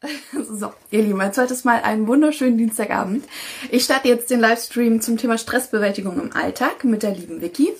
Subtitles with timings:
[0.32, 3.24] So, ihr Lieben, als zweites Mal einen wunderschönen Dienstagabend.
[3.70, 7.72] Ich starte jetzt den Livestream zum Thema Stressbewältigung im Alltag mit der lieben Vicky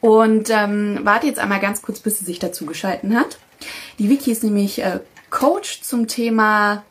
[0.00, 3.38] und ähm, warte jetzt einmal ganz kurz, bis sie sich dazu geschalten hat.
[3.98, 5.00] Die Vicky ist nämlich äh,
[5.30, 6.84] Coach zum Thema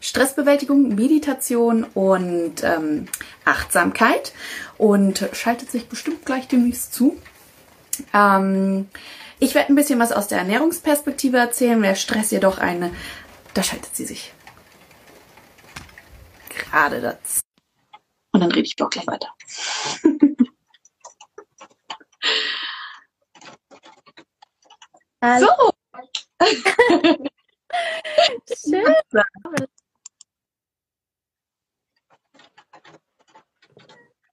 [0.00, 3.06] Stressbewältigung, Meditation und ähm,
[3.44, 4.32] Achtsamkeit
[4.78, 7.16] und schaltet sich bestimmt gleich demnächst zu.
[8.14, 8.86] Ähm,
[9.38, 12.90] ich werde ein bisschen was aus der Ernährungsperspektive erzählen, wer Stress jedoch eine
[13.56, 14.34] da schaltet sie sich.
[16.50, 17.40] Gerade das.
[18.32, 19.34] Und dann rede ich doch gleich weiter.
[25.40, 25.48] so.
[28.54, 28.94] Schön.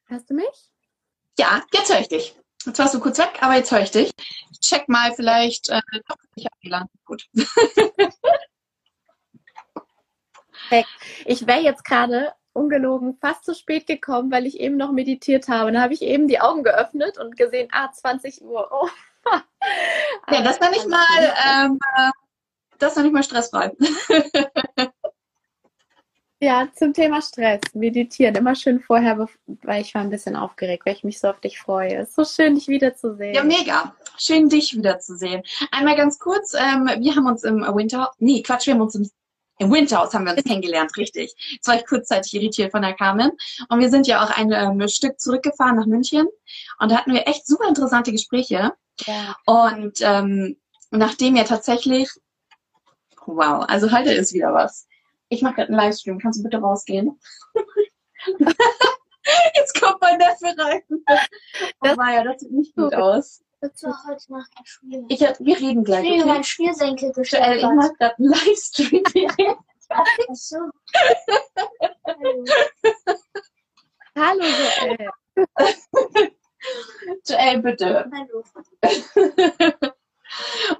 [0.07, 0.69] Hörst du mich?
[1.39, 2.35] Ja, jetzt höre ich dich.
[2.65, 4.11] Jetzt warst du kurz weg, aber jetzt höre ich dich.
[4.51, 5.69] Ich check mal vielleicht.
[5.69, 5.79] Äh,
[6.35, 6.89] ich habe WLAN.
[7.05, 7.29] Gut.
[10.73, 10.89] Perfekt.
[11.25, 15.71] Ich wäre jetzt gerade ungelogen fast zu spät gekommen, weil ich eben noch meditiert habe.
[15.71, 18.69] Dann habe ich eben die Augen geöffnet und gesehen, ah, 20 Uhr.
[18.71, 18.89] Oh.
[20.31, 21.79] ja, das war nicht mal, ähm,
[22.79, 23.71] das war nicht mal stressfrei.
[26.41, 30.95] ja, zum Thema Stress, meditieren, immer schön vorher, weil ich war ein bisschen aufgeregt, weil
[30.95, 31.95] ich mich so auf dich freue.
[31.95, 33.33] Es ist so schön, dich wiederzusehen.
[33.33, 33.95] Ja, mega.
[34.17, 35.43] Schön, dich wiederzusehen.
[35.71, 39.09] Einmal ganz kurz, ähm, wir haben uns im Winter, nee, Quatsch, wir haben uns im
[39.63, 41.33] im Winterhaus haben wir uns kennengelernt, richtig.
[41.51, 43.31] Jetzt war ich kurzzeitig irritiert von der Carmen.
[43.69, 46.27] Und wir sind ja auch ein ähm, Stück zurückgefahren nach München.
[46.79, 48.73] Und da hatten wir echt super interessante Gespräche.
[49.05, 49.35] Ja.
[49.45, 50.57] Und ähm,
[50.91, 52.09] nachdem ja tatsächlich,
[53.25, 54.87] wow, also heute ist wieder was.
[55.29, 56.19] Ich mache gerade einen Livestream.
[56.19, 57.19] Kannst du bitte rausgehen?
[59.55, 60.81] Jetzt kommt mein Neffe rein.
[61.05, 63.41] Das, oh, war ja, das sieht nicht gut aus.
[63.63, 65.05] Heute Nacht Spiel.
[65.07, 66.03] Ich, wir reden gleich.
[66.03, 66.25] Ich okay?
[66.25, 67.61] mein Spielsenkel gestellt.
[67.61, 69.03] Ich mach gerade einen Livestream.
[69.89, 70.57] Ach so.
[74.17, 75.09] Hallo, Joel.
[77.25, 78.11] Joel, bitte.
[78.13, 78.43] Hallo.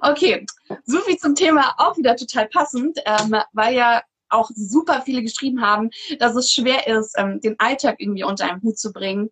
[0.02, 0.44] okay,
[0.84, 5.62] so viel zum Thema auch wieder total passend, ähm, weil ja auch super viele geschrieben
[5.62, 9.30] haben, dass es schwer ist, ähm, den Alltag irgendwie unter einen Hut zu bringen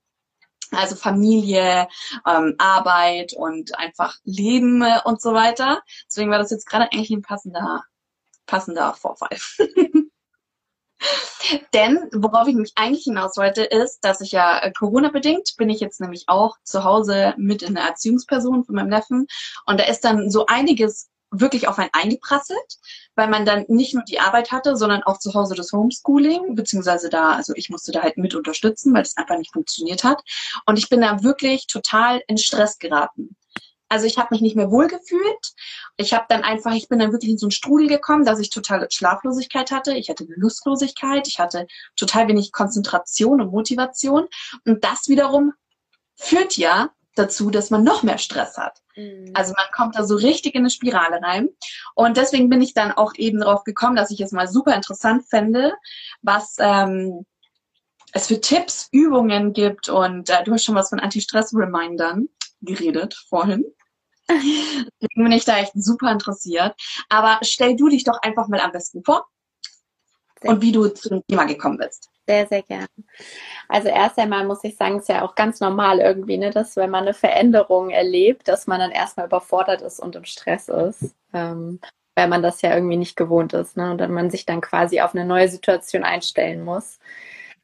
[0.73, 1.89] also Familie,
[2.27, 5.83] ähm, Arbeit und einfach Leben äh, und so weiter.
[6.07, 7.85] Deswegen war das jetzt gerade eigentlich ein passender,
[8.47, 9.37] passender Vorfall.
[11.75, 15.81] Denn worauf ich mich eigentlich hinaus wollte, ist, dass ich ja äh, Corona-bedingt bin ich
[15.81, 19.27] jetzt nämlich auch zu Hause mit in der Erziehungsperson von meinem Neffen.
[19.67, 22.79] Und da ist dann so einiges wirklich auf einen eingeprasselt,
[23.17, 27.09] weil man dann nicht nur die Arbeit hatte, sondern auch zu Hause das Homeschooling, beziehungsweise
[27.09, 30.23] da, also ich musste da halt mit unterstützen, weil es einfach nicht funktioniert hat.
[30.67, 33.37] Und ich bin da wirklich total in Stress geraten.
[33.89, 35.53] Also ich habe mich nicht mehr wohlgefühlt.
[35.99, 38.49] Ich habe dann einfach, ich bin dann wirklich in so einen Strudel gekommen, dass ich
[38.49, 39.93] totale Schlaflosigkeit hatte.
[39.95, 41.29] Ich hatte Lustlosigkeit.
[41.29, 44.29] Ich hatte total wenig Konzentration und Motivation.
[44.65, 45.53] Und das wiederum
[46.17, 48.83] führt ja dazu, dass man noch mehr Stress hat.
[48.97, 49.31] Mhm.
[49.35, 51.49] Also man kommt da so richtig in eine Spirale rein.
[51.95, 55.27] Und deswegen bin ich dann auch eben darauf gekommen, dass ich es mal super interessant
[55.29, 55.73] fände,
[56.23, 57.27] was ähm,
[58.13, 59.89] es für Tipps, Übungen gibt.
[59.89, 62.29] Und äh, du hast schon was von Anti-Stress-Remindern
[62.61, 63.65] geredet vorhin.
[64.29, 64.91] Deswegen
[65.25, 66.75] bin ich da echt super interessiert.
[67.09, 69.27] Aber stell du dich doch einfach mal am besten vor
[70.43, 72.12] und wie du zu dem Thema gekommen bist.
[72.29, 72.87] Sehr, sehr gern.
[73.69, 76.91] Also erst einmal muss ich sagen, ist ja auch ganz normal irgendwie, ne, dass wenn
[76.91, 81.81] man eine Veränderung erlebt, dass man dann erstmal überfordert ist und im Stress ist, ähm,
[82.17, 85.01] weil man das ja irgendwie nicht gewohnt ist, ne, und dann man sich dann quasi
[85.01, 86.99] auf eine neue Situation einstellen muss.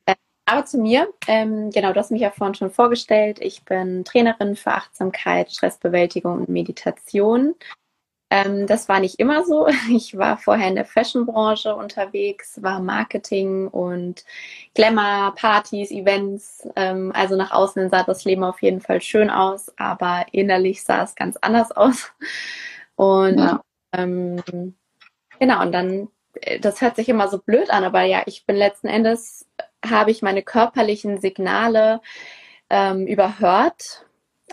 [0.06, 3.38] Äh, aber zu mir, ähm, genau, du hast mich ja vorhin schon vorgestellt.
[3.40, 7.54] Ich bin Trainerin für Achtsamkeit, Stressbewältigung und Meditation.
[8.30, 9.66] Ähm, das war nicht immer so.
[9.90, 14.24] Ich war vorher in der Fashion-Branche unterwegs, war Marketing und
[14.74, 16.68] Glamour, Partys, Events.
[16.76, 21.02] Ähm, also nach außen sah das Leben auf jeden Fall schön aus, aber innerlich sah
[21.02, 22.12] es ganz anders aus.
[22.96, 23.62] Und ja.
[23.92, 24.42] ähm,
[25.38, 28.56] genau, und dann, äh, das hört sich immer so blöd an, aber ja, ich bin
[28.56, 29.46] letzten Endes,
[29.88, 32.00] habe ich meine körperlichen Signale
[32.68, 34.04] ähm, überhört.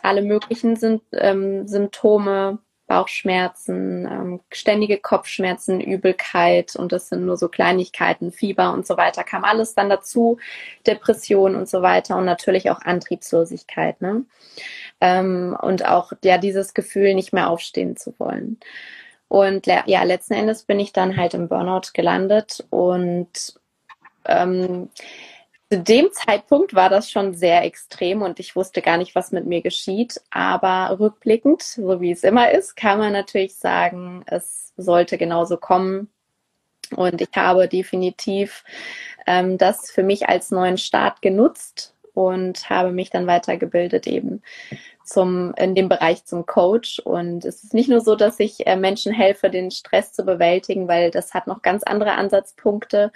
[0.01, 7.49] Alle möglichen sind, ähm, Symptome Bauchschmerzen, ähm, ständige Kopfschmerzen, Übelkeit und das sind nur so
[7.49, 10.37] Kleinigkeiten, Fieber und so weiter, kam alles dann dazu,
[10.85, 14.25] Depression und so weiter und natürlich auch Antriebslosigkeit, ne?
[15.01, 18.59] Ähm, und auch ja dieses Gefühl, nicht mehr aufstehen zu wollen.
[19.27, 23.59] Und ja, letzten Endes bin ich dann halt im Burnout gelandet und
[24.25, 24.89] ähm,
[25.75, 29.45] zu dem Zeitpunkt war das schon sehr extrem und ich wusste gar nicht, was mit
[29.45, 30.21] mir geschieht.
[30.29, 36.09] Aber rückblickend, so wie es immer ist, kann man natürlich sagen, es sollte genauso kommen.
[36.95, 38.63] Und ich habe definitiv
[39.27, 44.43] ähm, das für mich als neuen Start genutzt und habe mich dann weitergebildet eben
[45.05, 46.99] zum, in dem Bereich zum Coach.
[46.99, 50.87] Und es ist nicht nur so, dass ich äh, Menschen helfe, den Stress zu bewältigen,
[50.87, 53.11] weil das hat noch ganz andere Ansatzpunkte,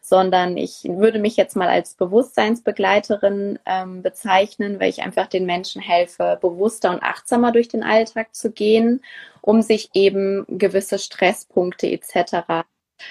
[0.00, 5.82] sondern ich würde mich jetzt mal als Bewusstseinsbegleiterin ähm, bezeichnen, weil ich einfach den Menschen
[5.82, 9.02] helfe, bewusster und achtsamer durch den Alltag zu gehen,
[9.42, 12.64] um sich eben gewisse Stresspunkte etc.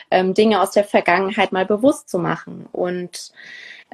[0.10, 2.68] Ähm, Dinge aus der Vergangenheit mal bewusst zu machen.
[2.72, 3.32] Und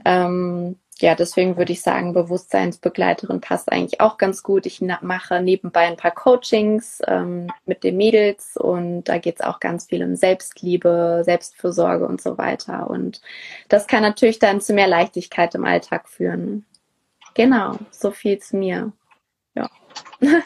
[0.06, 4.66] ähm, ja, deswegen würde ich sagen, Bewusstseinsbegleiterin passt eigentlich auch ganz gut.
[4.66, 9.60] Ich mache nebenbei ein paar Coachings ähm, mit den Mädels und da geht es auch
[9.60, 12.90] ganz viel um Selbstliebe, Selbstfürsorge und so weiter.
[12.90, 13.22] Und
[13.70, 16.66] das kann natürlich dann zu mehr Leichtigkeit im Alltag führen.
[17.34, 18.92] Genau, so viel zu mir.
[19.56, 19.70] Ja.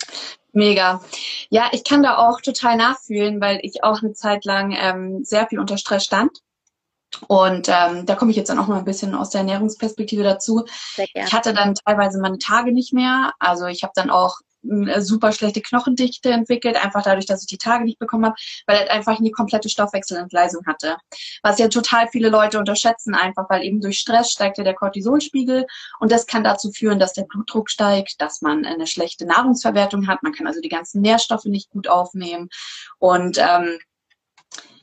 [0.51, 1.01] Mega.
[1.49, 5.47] Ja, ich kann da auch total nachfühlen, weil ich auch eine Zeit lang ähm, sehr
[5.47, 6.43] viel unter Stress stand
[7.27, 10.65] und ähm, da komme ich jetzt dann auch mal ein bisschen aus der Ernährungsperspektive dazu.
[11.13, 13.33] Ich hatte dann teilweise meine Tage nicht mehr.
[13.39, 14.39] Also ich habe dann auch
[14.69, 18.77] eine super schlechte Knochendichte entwickelt, einfach dadurch, dass ich die Tage nicht bekommen habe, weil
[18.77, 20.97] er einfach eine komplette Stoffwechselentgleisung hatte.
[21.41, 25.65] Was ja total viele Leute unterschätzen, einfach weil eben durch Stress steigt ja der Cortisolspiegel
[25.99, 30.23] und das kann dazu führen, dass der Blutdruck steigt, dass man eine schlechte Nahrungsverwertung hat.
[30.23, 32.49] Man kann also die ganzen Nährstoffe nicht gut aufnehmen
[32.99, 33.79] und ähm,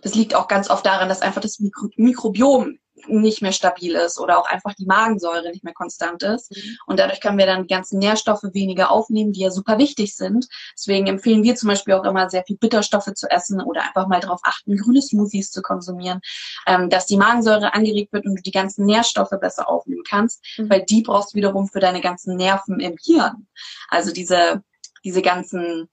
[0.02, 4.18] das liegt auch ganz oft daran, dass einfach das Mikro Mikrobiom nicht mehr stabil ist
[4.18, 6.54] oder auch einfach die Magensäure nicht mehr konstant ist.
[6.54, 6.76] Mhm.
[6.86, 10.48] Und dadurch können wir dann die ganzen Nährstoffe weniger aufnehmen, die ja super wichtig sind.
[10.74, 14.20] Deswegen empfehlen wir zum Beispiel auch immer sehr viel Bitterstoffe zu essen oder einfach mal
[14.20, 16.20] darauf achten, grüne Smoothies zu konsumieren,
[16.66, 20.70] ähm, dass die Magensäure angeregt wird und du die ganzen Nährstoffe besser aufnehmen kannst, mhm.
[20.70, 23.46] weil die brauchst du wiederum für deine ganzen Nerven im Hirn.
[23.88, 24.62] Also diese,
[25.04, 25.88] diese ganzen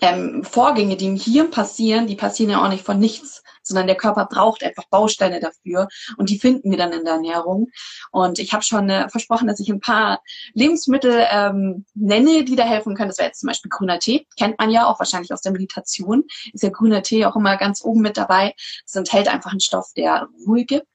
[0.00, 3.96] ähm, Vorgänge, die im Hirn passieren, die passieren ja auch nicht von nichts, sondern der
[3.96, 7.68] Körper braucht einfach Bausteine dafür und die finden wir dann in der Ernährung.
[8.10, 10.20] Und ich habe schon äh, versprochen, dass ich ein paar
[10.54, 13.08] Lebensmittel ähm, nenne, die da helfen können.
[13.08, 16.24] Das wäre jetzt zum Beispiel grüner Tee, kennt man ja auch wahrscheinlich aus der Meditation.
[16.52, 18.54] Ist ja grüner Tee auch immer ganz oben mit dabei.
[18.84, 20.86] Es enthält einfach einen Stoff, der Ruhe gibt.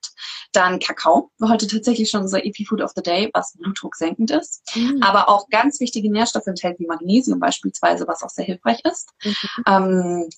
[0.51, 4.63] Dann Kakao, war heute tatsächlich schon unser Epi-Food of the Day, was Blutdruck senkend ist.
[4.75, 5.01] Mhm.
[5.01, 9.09] Aber auch ganz wichtige Nährstoffe enthält, wie Magnesium beispielsweise, was auch sehr hilfreich ist.
[9.23, 9.33] Mhm.
[9.67, 10.29] Ähm,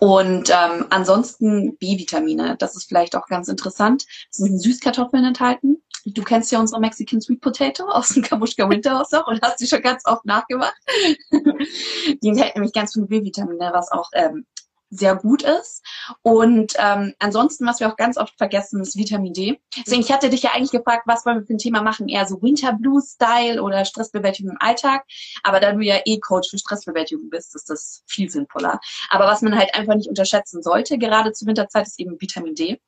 [0.00, 4.04] und ähm, ansonsten B-Vitamine, das ist vielleicht auch ganz interessant.
[4.30, 5.82] Es sind Süßkartoffeln enthalten.
[6.06, 9.66] Du kennst ja unsere Mexican Sweet Potato aus dem Kamushka Winterhaus noch und hast sie
[9.66, 10.74] schon ganz oft nachgemacht.
[11.30, 14.46] Die enthält nämlich ganz viele B-Vitamine, was auch ähm,
[14.96, 15.82] sehr gut ist.
[16.22, 19.60] Und ähm, ansonsten, was wir auch ganz oft vergessen, ist Vitamin D.
[19.76, 22.08] Deswegen, ich hatte dich ja eigentlich gefragt, was wollen wir für ein Thema machen?
[22.08, 25.04] Eher so Winter Blues Style oder Stressbewältigung im Alltag.
[25.42, 28.80] Aber da du ja eh Coach für Stressbewältigung bist, ist das viel sinnvoller.
[29.08, 32.80] Aber was man halt einfach nicht unterschätzen sollte, gerade zur Winterzeit, ist eben Vitamin D.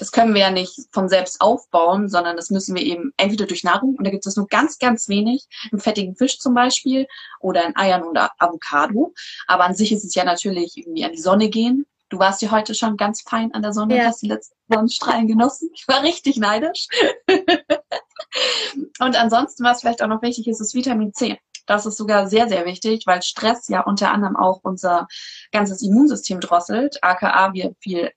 [0.00, 3.64] Das können wir ja nicht von selbst aufbauen, sondern das müssen wir eben entweder durch
[3.64, 7.06] Nahrung, und da gibt es nur ganz, ganz wenig, im fettigen Fisch zum Beispiel
[7.38, 9.12] oder in Eiern oder Avocado.
[9.46, 11.84] Aber an sich ist es ja natürlich irgendwie an die Sonne gehen.
[12.08, 14.04] Du warst ja heute schon ganz fein an der Sonne ja.
[14.04, 15.68] hast die letzten Sonnenstrahlen genossen.
[15.74, 16.88] Ich war richtig neidisch.
[19.00, 21.38] und ansonsten, was vielleicht auch noch wichtig ist, ist Vitamin C.
[21.66, 25.08] Das ist sogar sehr, sehr wichtig, weil Stress ja unter anderem auch unser
[25.52, 28.10] ganzes Immunsystem drosselt, aka wir viel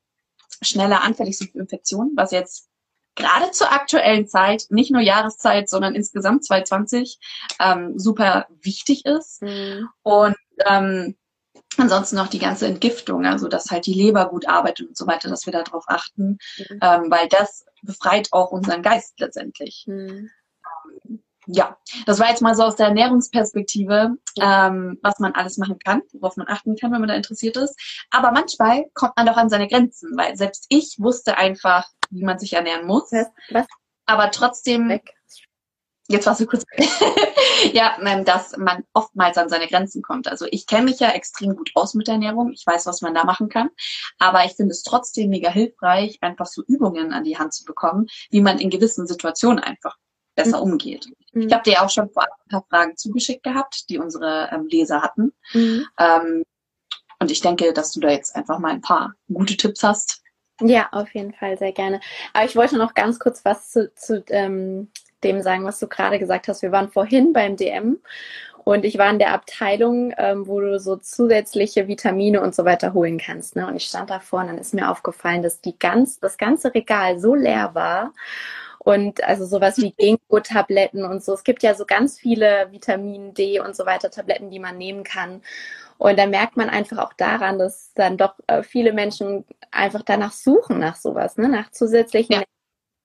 [0.63, 2.70] schneller anfällig sind für Infektionen, was jetzt
[3.15, 7.20] gerade zur aktuellen Zeit, nicht nur Jahreszeit, sondern insgesamt 2020
[7.60, 9.41] ähm, super wichtig ist.
[9.41, 9.89] Mhm.
[10.01, 11.15] Und ähm,
[11.77, 15.29] ansonsten noch die ganze Entgiftung, also dass halt die Leber gut arbeitet und so weiter,
[15.29, 16.79] dass wir darauf achten, mhm.
[16.82, 19.86] ähm, weil das befreit auch unseren Geist letztendlich.
[19.88, 20.29] Mhm
[21.45, 26.01] ja, das war jetzt mal so aus der Ernährungsperspektive, ähm, was man alles machen kann,
[26.13, 27.77] worauf man achten kann, wenn man da interessiert ist.
[28.12, 32.39] Aber manchmal kommt man doch an seine Grenzen, weil selbst ich wusste einfach, wie man
[32.39, 33.12] sich ernähren muss.
[33.50, 33.67] Was?
[34.05, 34.89] Aber trotzdem.
[34.89, 35.13] Weg.
[36.09, 36.63] Jetzt warst du kurz.
[37.73, 40.27] ja, dass man oftmals an seine Grenzen kommt.
[40.27, 42.51] Also ich kenne mich ja extrem gut aus mit der Ernährung.
[42.51, 43.69] Ich weiß, was man da machen kann.
[44.19, 48.07] Aber ich finde es trotzdem mega hilfreich, einfach so Übungen an die Hand zu bekommen,
[48.31, 49.97] wie man in gewissen Situationen einfach
[50.35, 50.73] besser mhm.
[50.73, 51.07] umgeht.
[51.34, 51.48] Mhm.
[51.48, 55.02] Ich habe dir auch schon vorab ein paar Fragen zugeschickt gehabt, die unsere ähm, Leser
[55.02, 55.34] hatten.
[55.54, 55.86] Mhm.
[56.00, 56.44] Ähm,
[57.20, 60.22] und ich denke, dass du da jetzt einfach mal ein paar gute Tipps hast.
[60.62, 62.00] Ja, auf jeden Fall, sehr gerne.
[62.34, 64.92] Aber ich wollte noch ganz kurz was zu, zu ähm,
[65.24, 66.62] dem sagen, was du gerade gesagt hast.
[66.62, 68.00] Wir waren vorhin beim DM
[68.63, 72.94] und ich war in der Abteilung, ähm, wo du so zusätzliche Vitamine und so weiter
[72.94, 73.56] holen kannst.
[73.56, 73.68] Ne?
[73.68, 77.20] Und ich stand davor und dann ist mir aufgefallen, dass die ganz, das ganze Regal
[77.20, 78.13] so leer war
[78.84, 81.34] und also sowas wie Ginkgo-Tabletten und so.
[81.34, 85.04] Es gibt ja so ganz viele Vitamin D und so weiter Tabletten, die man nehmen
[85.04, 85.42] kann.
[85.98, 90.34] Und da merkt man einfach auch daran, dass dann doch äh, viele Menschen einfach danach
[90.34, 91.48] suchen nach sowas, ne?
[91.50, 92.44] nach zusätzlichen Ja.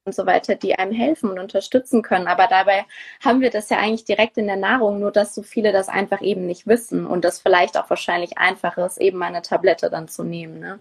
[0.05, 2.27] und so weiter, die einem helfen und unterstützen können.
[2.27, 2.87] Aber dabei
[3.23, 6.23] haben wir das ja eigentlich direkt in der Nahrung, nur dass so viele das einfach
[6.23, 10.25] eben nicht wissen und das vielleicht auch wahrscheinlich einfach ist, eben eine Tablette dann zu
[10.25, 10.59] nehmen.
[10.61, 10.81] Ne?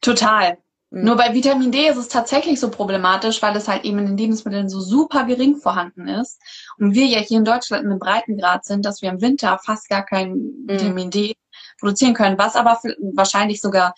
[0.00, 0.58] Total.
[0.92, 1.04] Mhm.
[1.04, 4.16] Nur bei Vitamin D ist es tatsächlich so problematisch, weil es halt eben in den
[4.18, 6.40] Lebensmitteln so super gering vorhanden ist.
[6.78, 10.04] Und wir ja hier in Deutschland einem Breitengrad sind, dass wir im Winter fast gar
[10.04, 10.34] kein
[10.66, 11.34] Vitamin D
[11.80, 12.78] produzieren können, was aber
[13.14, 13.94] wahrscheinlich sogar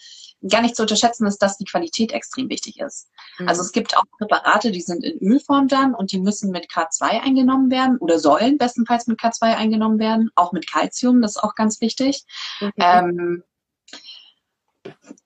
[0.48, 3.08] gar nicht zu unterschätzen ist, dass die Qualität extrem wichtig ist.
[3.38, 3.48] Mhm.
[3.48, 7.22] Also es gibt auch Präparate, die sind in Ölform dann und die müssen mit K2
[7.22, 11.54] eingenommen werden oder sollen bestenfalls mit K2 eingenommen werden, auch mit Calcium, das ist auch
[11.54, 12.24] ganz wichtig.
[12.60, 12.72] Mhm.
[12.76, 13.42] Ähm,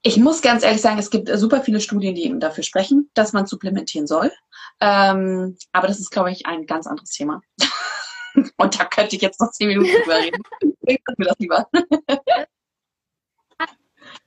[0.03, 3.33] ich muss ganz ehrlich sagen, es gibt super viele Studien, die eben dafür sprechen, dass
[3.33, 4.33] man supplementieren soll.
[4.81, 7.41] Ähm, aber das ist, glaube ich, ein ganz anderes Thema.
[8.57, 10.43] Und da könnte ich jetzt noch zehn Minuten drüber reden.
[10.83, 11.69] Ich mir das lieber.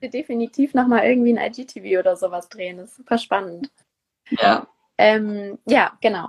[0.02, 2.78] definitiv nochmal irgendwie ein IGTV oder sowas drehen.
[2.78, 3.70] Das ist super spannend.
[4.30, 4.68] Ja.
[5.02, 6.28] Ähm, ja, genau.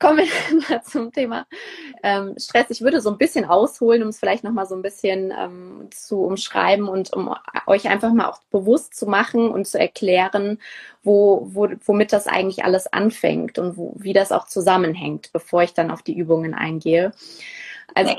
[0.00, 1.46] Kommen wir mal zum Thema
[2.02, 2.66] ähm, Stress.
[2.70, 6.24] Ich würde so ein bisschen ausholen, um es vielleicht nochmal so ein bisschen ähm, zu
[6.24, 7.32] umschreiben und um
[7.68, 10.58] euch einfach mal auch bewusst zu machen und zu erklären,
[11.04, 15.72] wo, wo, womit das eigentlich alles anfängt und wo, wie das auch zusammenhängt, bevor ich
[15.72, 17.12] dann auf die Übungen eingehe.
[17.94, 18.16] Also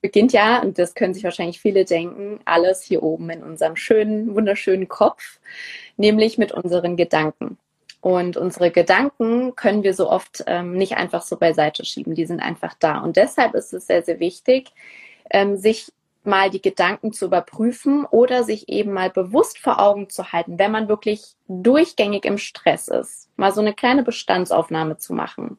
[0.00, 4.34] beginnt ja, und das können sich wahrscheinlich viele denken, alles hier oben in unserem schönen,
[4.34, 5.40] wunderschönen Kopf,
[5.98, 7.58] nämlich mit unseren Gedanken.
[8.00, 12.14] Und unsere Gedanken können wir so oft ähm, nicht einfach so beiseite schieben.
[12.14, 12.98] Die sind einfach da.
[12.98, 14.72] Und deshalb ist es sehr, sehr wichtig,
[15.30, 15.92] ähm, sich
[16.22, 20.70] mal die Gedanken zu überprüfen oder sich eben mal bewusst vor Augen zu halten, wenn
[20.70, 25.58] man wirklich durchgängig im Stress ist, mal so eine kleine Bestandsaufnahme zu machen.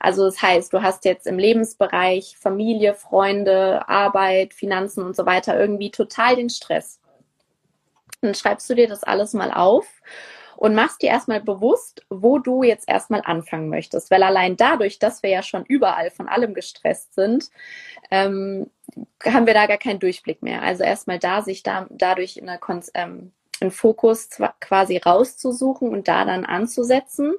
[0.00, 5.58] Also das heißt, du hast jetzt im Lebensbereich Familie, Freunde, Arbeit, Finanzen und so weiter
[5.58, 7.00] irgendwie total den Stress.
[8.20, 9.86] Dann schreibst du dir das alles mal auf
[10.64, 14.10] und machst dir erstmal bewusst, wo du jetzt erstmal anfangen möchtest.
[14.10, 17.50] Weil allein dadurch, dass wir ja schon überall von allem gestresst sind,
[18.10, 18.70] ähm,
[19.22, 20.62] haben wir da gar keinen Durchblick mehr.
[20.62, 26.24] Also erstmal da, sich da, dadurch eine, Kon- ähm, einen Fokus quasi rauszusuchen und da
[26.24, 27.34] dann anzusetzen.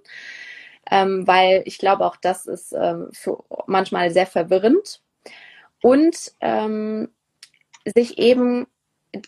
[0.91, 5.01] Ähm, weil ich glaube, auch das ist ähm, für manchmal sehr verwirrend.
[5.81, 7.09] Und ähm,
[7.85, 8.67] sich eben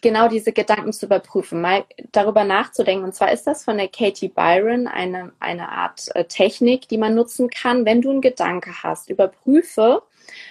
[0.02, 3.06] genau diese Gedanken zu überprüfen, mal darüber nachzudenken.
[3.06, 7.16] Und zwar ist das von der Katie Byron eine, eine Art äh, Technik, die man
[7.16, 7.86] nutzen kann.
[7.86, 10.04] Wenn du einen Gedanke hast, überprüfe,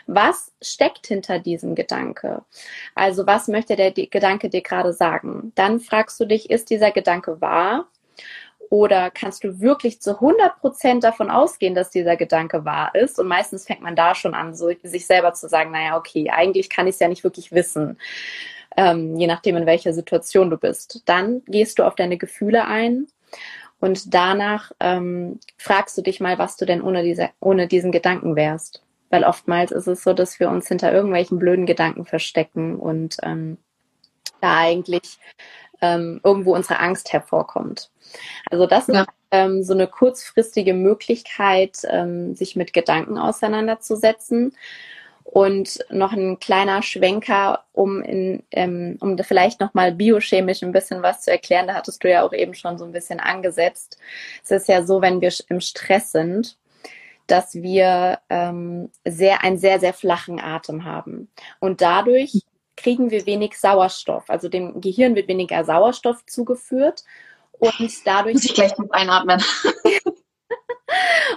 [0.06, 2.42] was steckt hinter diesem Gedanke?
[2.94, 5.52] Also was möchte der Gedanke dir gerade sagen?
[5.54, 7.86] Dann fragst du dich, ist dieser Gedanke wahr?
[8.68, 13.20] Oder kannst du wirklich zu 100 Prozent davon ausgehen, dass dieser Gedanke wahr ist?
[13.20, 16.68] Und meistens fängt man da schon an, so sich selber zu sagen, naja, okay, eigentlich
[16.68, 17.96] kann ich es ja nicht wirklich wissen
[18.76, 21.02] ähm, je nachdem, in welcher Situation du bist.
[21.06, 23.06] Dann gehst du auf deine Gefühle ein
[23.80, 28.36] und danach ähm, fragst du dich mal, was du denn ohne, diese, ohne diesen Gedanken
[28.36, 28.82] wärst.
[29.10, 33.58] Weil oftmals ist es so, dass wir uns hinter irgendwelchen blöden Gedanken verstecken und ähm,
[34.40, 35.18] da eigentlich
[35.80, 37.90] ähm, irgendwo unsere Angst hervorkommt.
[38.50, 39.02] Also das Ja.
[39.02, 44.54] ist ähm, so eine kurzfristige Möglichkeit, ähm, sich mit Gedanken auseinanderzusetzen.
[45.32, 51.22] Und noch ein kleiner Schwenker, um, in, ähm, um vielleicht nochmal biochemisch ein bisschen was
[51.22, 51.66] zu erklären.
[51.66, 53.98] Da hattest du ja auch eben schon so ein bisschen angesetzt.
[54.42, 56.56] Es ist ja so, wenn wir im Stress sind,
[57.26, 61.28] dass wir ähm, sehr, einen sehr, sehr flachen Atem haben.
[61.58, 62.42] Und dadurch
[62.76, 64.30] kriegen wir wenig Sauerstoff.
[64.30, 67.04] Also dem Gehirn wird weniger Sauerstoff zugeführt.
[67.58, 69.42] Und dadurch Muss ich gleich noch einatmen.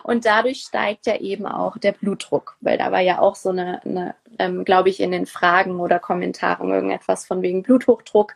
[0.09, 3.79] und dadurch steigt ja eben auch der Blutdruck, weil da war ja auch so eine,
[3.85, 8.35] eine ähm, glaube ich, in den Fragen oder Kommentaren irgendetwas von wegen Bluthochdruck.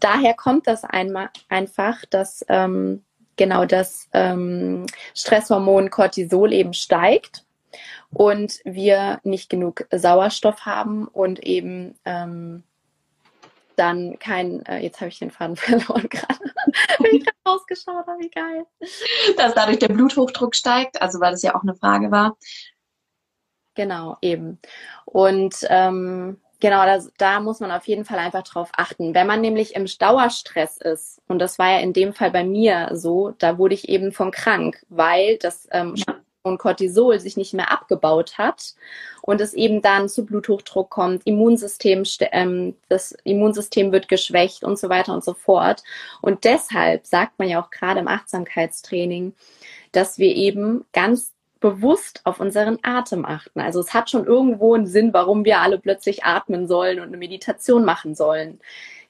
[0.00, 3.04] Daher kommt das einmal einfach, dass ähm,
[3.36, 7.44] genau das ähm, Stresshormon Cortisol eben steigt
[8.10, 12.64] und wir nicht genug Sauerstoff haben und eben ähm,
[13.78, 16.40] dann kein, äh, jetzt habe ich den Faden verloren gerade,
[16.98, 18.66] wenn ich gerade rausgeschaut habe, wie geil.
[19.36, 22.36] Dass dadurch der Bluthochdruck steigt, also weil das ja auch eine Frage war.
[23.74, 24.58] Genau, eben.
[25.04, 29.14] Und ähm, genau, das, da muss man auf jeden Fall einfach drauf achten.
[29.14, 32.90] Wenn man nämlich im Dauerstress ist, und das war ja in dem Fall bei mir
[32.94, 36.17] so, da wurde ich eben von krank, weil das ähm, Ja.
[36.48, 38.74] Und Cortisol sich nicht mehr abgebaut hat
[39.22, 44.78] und es eben dann zu Bluthochdruck kommt, Immunsystem, st- ähm, das Immunsystem wird geschwächt und
[44.78, 45.82] so weiter und so fort.
[46.22, 49.34] Und deshalb sagt man ja auch gerade im Achtsamkeitstraining,
[49.92, 53.60] dass wir eben ganz bewusst auf unseren Atem achten.
[53.60, 57.16] Also es hat schon irgendwo einen Sinn, warum wir alle plötzlich atmen sollen und eine
[57.16, 58.60] Meditation machen sollen.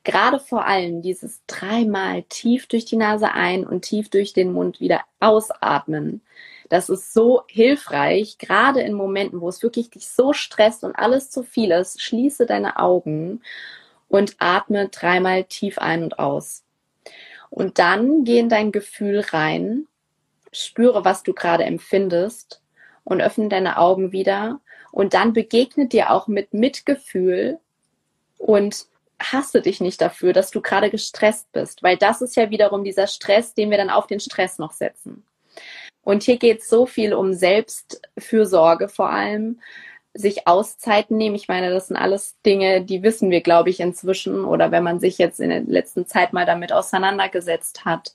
[0.04, 4.80] Gerade vor allem dieses dreimal tief durch die Nase ein und tief durch den Mund
[4.80, 6.23] wieder ausatmen.
[6.68, 11.30] Das ist so hilfreich, gerade in Momenten, wo es wirklich dich so stresst und alles
[11.30, 12.02] zu viel ist.
[12.02, 13.42] Schließe deine Augen
[14.08, 16.64] und atme dreimal tief ein und aus.
[17.50, 19.87] Und dann geh in dein Gefühl rein,
[20.52, 22.62] spüre, was du gerade empfindest
[23.04, 24.60] und öffne deine Augen wieder.
[24.92, 27.58] Und dann begegne dir auch mit Mitgefühl
[28.38, 28.87] und
[29.20, 33.06] hasse dich nicht dafür, dass du gerade gestresst bist, weil das ist ja wiederum dieser
[33.06, 35.25] Stress, den wir dann auf den Stress noch setzen.
[36.08, 39.60] Und hier geht es so viel um Selbstfürsorge vor allem,
[40.14, 41.36] sich Auszeiten nehmen.
[41.36, 45.00] Ich meine, das sind alles Dinge, die wissen wir, glaube ich, inzwischen oder wenn man
[45.00, 48.14] sich jetzt in der letzten Zeit mal damit auseinandergesetzt hat.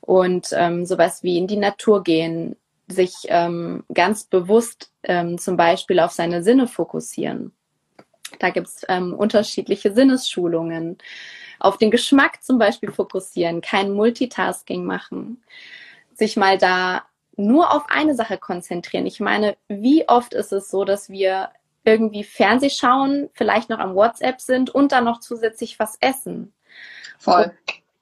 [0.00, 2.56] Und ähm, sowas wie in die Natur gehen,
[2.88, 7.52] sich ähm, ganz bewusst ähm, zum Beispiel auf seine Sinne fokussieren.
[8.38, 10.96] Da gibt's ähm, unterschiedliche Sinnesschulungen.
[11.58, 15.42] Auf den Geschmack zum Beispiel fokussieren, kein Multitasking machen.
[16.14, 17.02] Sich mal da
[17.40, 19.06] nur auf eine Sache konzentrieren.
[19.06, 21.50] Ich meine, wie oft ist es so, dass wir
[21.84, 26.52] irgendwie Fernseh schauen, vielleicht noch am WhatsApp sind und dann noch zusätzlich was essen?
[27.18, 27.52] Voll.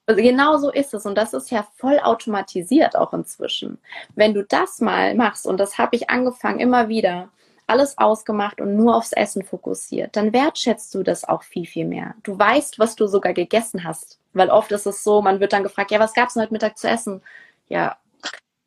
[0.06, 1.04] Also genau so ist es.
[1.06, 3.78] Und das ist ja voll automatisiert auch inzwischen.
[4.14, 7.28] Wenn du das mal machst, und das habe ich angefangen immer wieder,
[7.66, 12.14] alles ausgemacht und nur aufs Essen fokussiert, dann wertschätzt du das auch viel, viel mehr.
[12.22, 14.18] Du weißt, was du sogar gegessen hast.
[14.32, 16.78] Weil oft ist es so, man wird dann gefragt, ja, was gab es heute Mittag
[16.78, 17.20] zu essen?
[17.68, 17.98] Ja,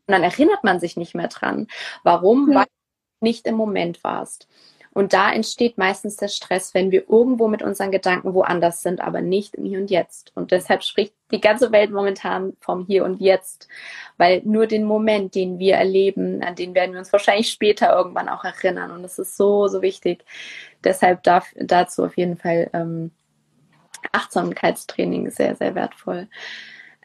[0.07, 1.67] und dann erinnert man sich nicht mehr dran.
[2.03, 2.51] Warum?
[2.51, 2.59] Ja.
[2.59, 4.47] Weil du nicht im Moment warst.
[4.93, 9.21] Und da entsteht meistens der Stress, wenn wir irgendwo mit unseren Gedanken woanders sind, aber
[9.21, 10.33] nicht im Hier und Jetzt.
[10.35, 13.69] Und deshalb spricht die ganze Welt momentan vom Hier und Jetzt,
[14.17, 18.27] weil nur den Moment, den wir erleben, an den werden wir uns wahrscheinlich später irgendwann
[18.27, 18.91] auch erinnern.
[18.91, 20.25] Und das ist so, so wichtig.
[20.83, 23.11] Deshalb darf dazu auf jeden Fall ähm,
[24.11, 26.27] Achtsamkeitstraining sehr, sehr wertvoll.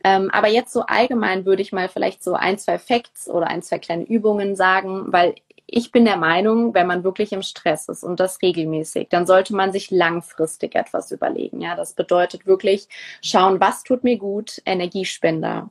[0.07, 3.63] Ähm, aber jetzt so allgemein würde ich mal vielleicht so ein, zwei Facts oder ein,
[3.63, 5.35] zwei kleine Übungen sagen, weil
[5.67, 9.57] ich bin der Meinung, wenn man wirklich im Stress ist und das regelmäßig, dann sollte
[9.57, 11.61] man sich langfristig etwas überlegen.
[11.61, 12.87] Ja, das bedeutet wirklich
[13.21, 15.71] schauen, was tut mir gut, Energiespender,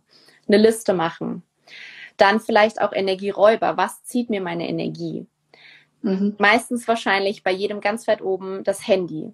[0.49, 1.41] eine Liste machen.
[2.17, 3.77] Dann vielleicht auch Energieräuber.
[3.77, 5.27] Was zieht mir meine Energie?
[6.01, 6.35] Mhm.
[6.39, 9.33] Meistens wahrscheinlich bei jedem ganz weit oben das Handy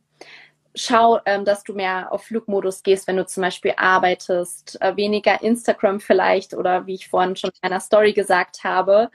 [0.76, 5.42] schau, ähm, dass du mehr auf Flugmodus gehst, wenn du zum Beispiel arbeitest, äh, weniger
[5.42, 9.10] Instagram vielleicht oder wie ich vorhin schon in meiner Story gesagt habe,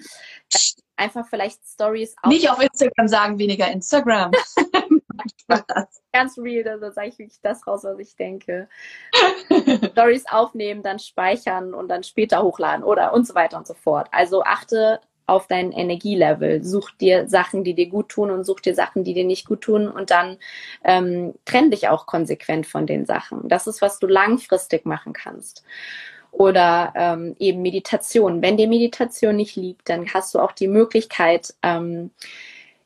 [0.53, 0.59] äh,
[0.97, 2.31] einfach vielleicht Stories auf.
[2.31, 4.33] Nicht auf Instagram sagen, weniger Instagram.
[6.12, 8.69] Ganz real, da sage ich wirklich das raus, was ich denke.
[9.92, 14.09] Stories aufnehmen, dann speichern und dann später hochladen oder und so weiter und so fort.
[14.12, 16.62] Also achte auf dein Energielevel.
[16.62, 19.62] Such dir Sachen, die dir gut tun und such dir Sachen, die dir nicht gut
[19.62, 20.37] tun und dann
[20.85, 23.49] ähm, trenn dich auch konsequent von den Sachen.
[23.49, 25.65] Das ist, was du langfristig machen kannst.
[26.31, 28.43] Oder ähm, eben Meditation.
[28.43, 32.11] Wenn dir Meditation nicht liegt, dann hast du auch die Möglichkeit, ähm,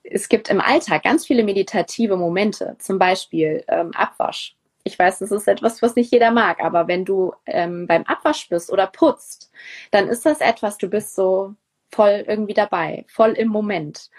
[0.03, 4.57] es gibt im Alltag ganz viele meditative Momente, zum Beispiel ähm, Abwasch.
[4.83, 8.48] Ich weiß, das ist etwas, was nicht jeder mag, aber wenn du ähm, beim Abwasch
[8.48, 9.50] bist oder putzt,
[9.90, 11.55] dann ist das etwas, du bist so
[11.92, 14.11] voll irgendwie dabei, voll im Moment.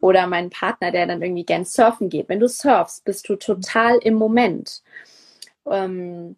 [0.00, 2.28] Oder mein Partner, der dann irgendwie gern surfen geht.
[2.28, 4.82] Wenn du surfst, bist du total im Moment.
[5.66, 6.36] Ähm,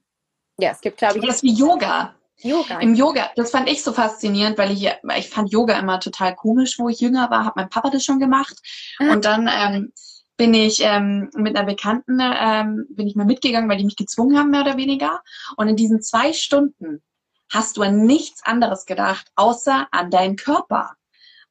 [0.58, 1.26] ja, es gibt, glaube ich.
[1.26, 2.14] Das ist wie Yoga.
[2.38, 2.80] Yoga.
[2.80, 6.78] Im Yoga, das fand ich so faszinierend, weil ich, ich fand Yoga immer total komisch,
[6.78, 8.56] wo ich jünger war, hat mein Papa das schon gemacht.
[8.98, 9.12] Ah.
[9.12, 9.92] Und dann ähm,
[10.36, 14.38] bin ich ähm, mit einer Bekannten, ähm, bin ich mal mitgegangen, weil die mich gezwungen
[14.38, 15.22] haben, mehr oder weniger.
[15.56, 17.02] Und in diesen zwei Stunden
[17.50, 20.96] hast du an nichts anderes gedacht, außer an deinen Körper,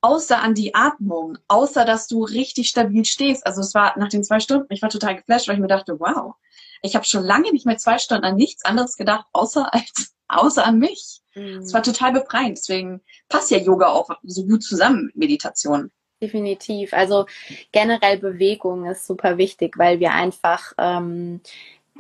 [0.02, 3.46] außer an die Atmung, außer dass du richtig stabil stehst.
[3.46, 6.00] Also es war nach den zwei Stunden, ich war total geflasht, weil ich mir dachte,
[6.00, 6.36] wow,
[6.82, 10.66] ich habe schon lange nicht mehr zwei Stunden an nichts anderes gedacht, außer als außer
[10.66, 11.22] an mich.
[11.36, 11.60] Mhm.
[11.60, 12.58] Es war total befreiend.
[12.58, 15.92] Deswegen passt ja Yoga auch so gut zusammen mit Meditation.
[16.22, 16.94] Definitiv.
[16.94, 17.26] Also
[17.72, 21.42] generell Bewegung ist super wichtig, weil wir einfach ähm,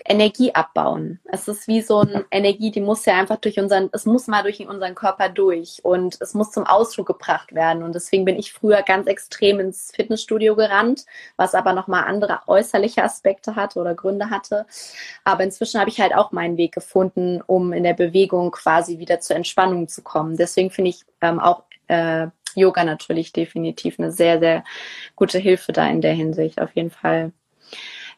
[0.03, 1.19] Energie abbauen.
[1.23, 4.43] Es ist wie so eine Energie, die muss ja einfach durch unseren, es muss mal
[4.43, 7.81] durch unseren Körper durch und es muss zum Ausdruck gebracht werden.
[7.81, 11.05] Und deswegen bin ich früher ganz extrem ins Fitnessstudio gerannt,
[11.37, 14.65] was aber nochmal andere äußerliche Aspekte hatte oder Gründe hatte.
[15.23, 19.21] Aber inzwischen habe ich halt auch meinen Weg gefunden, um in der Bewegung quasi wieder
[19.21, 20.35] zur Entspannung zu kommen.
[20.35, 24.63] Deswegen finde ich ähm, auch äh, Yoga natürlich definitiv eine sehr, sehr
[25.15, 27.31] gute Hilfe da in der Hinsicht, auf jeden Fall.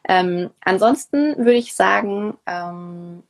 [0.08, 3.22] Ähm, ansonsten würde ich sagen, ähm,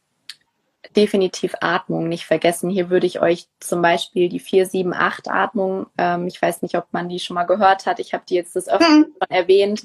[0.95, 2.71] definitiv Atmung nicht vergessen.
[2.71, 7.19] Hier würde ich euch zum Beispiel die 4-7-8-Atmung, ähm, ich weiß nicht, ob man die
[7.19, 9.85] schon mal gehört hat, ich habe die jetzt das öfter schon erwähnt,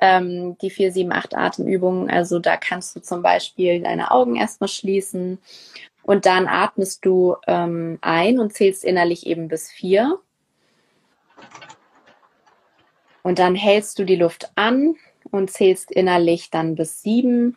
[0.00, 2.10] ähm, die 4-7-8-Atemübungen.
[2.10, 5.38] Also da kannst du zum Beispiel deine Augen erstmal schließen
[6.02, 10.18] und dann atmest du ähm, ein und zählst innerlich eben bis vier.
[13.22, 14.96] Und dann hältst du die Luft an
[15.34, 17.56] und zählst innerlich dann bis sieben.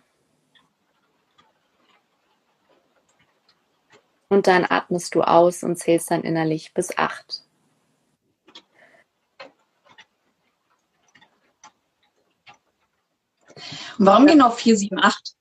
[4.30, 7.44] Und dann atmest du aus und zählst dann innerlich bis acht.
[14.00, 15.36] Warum genau 4, 7, 8?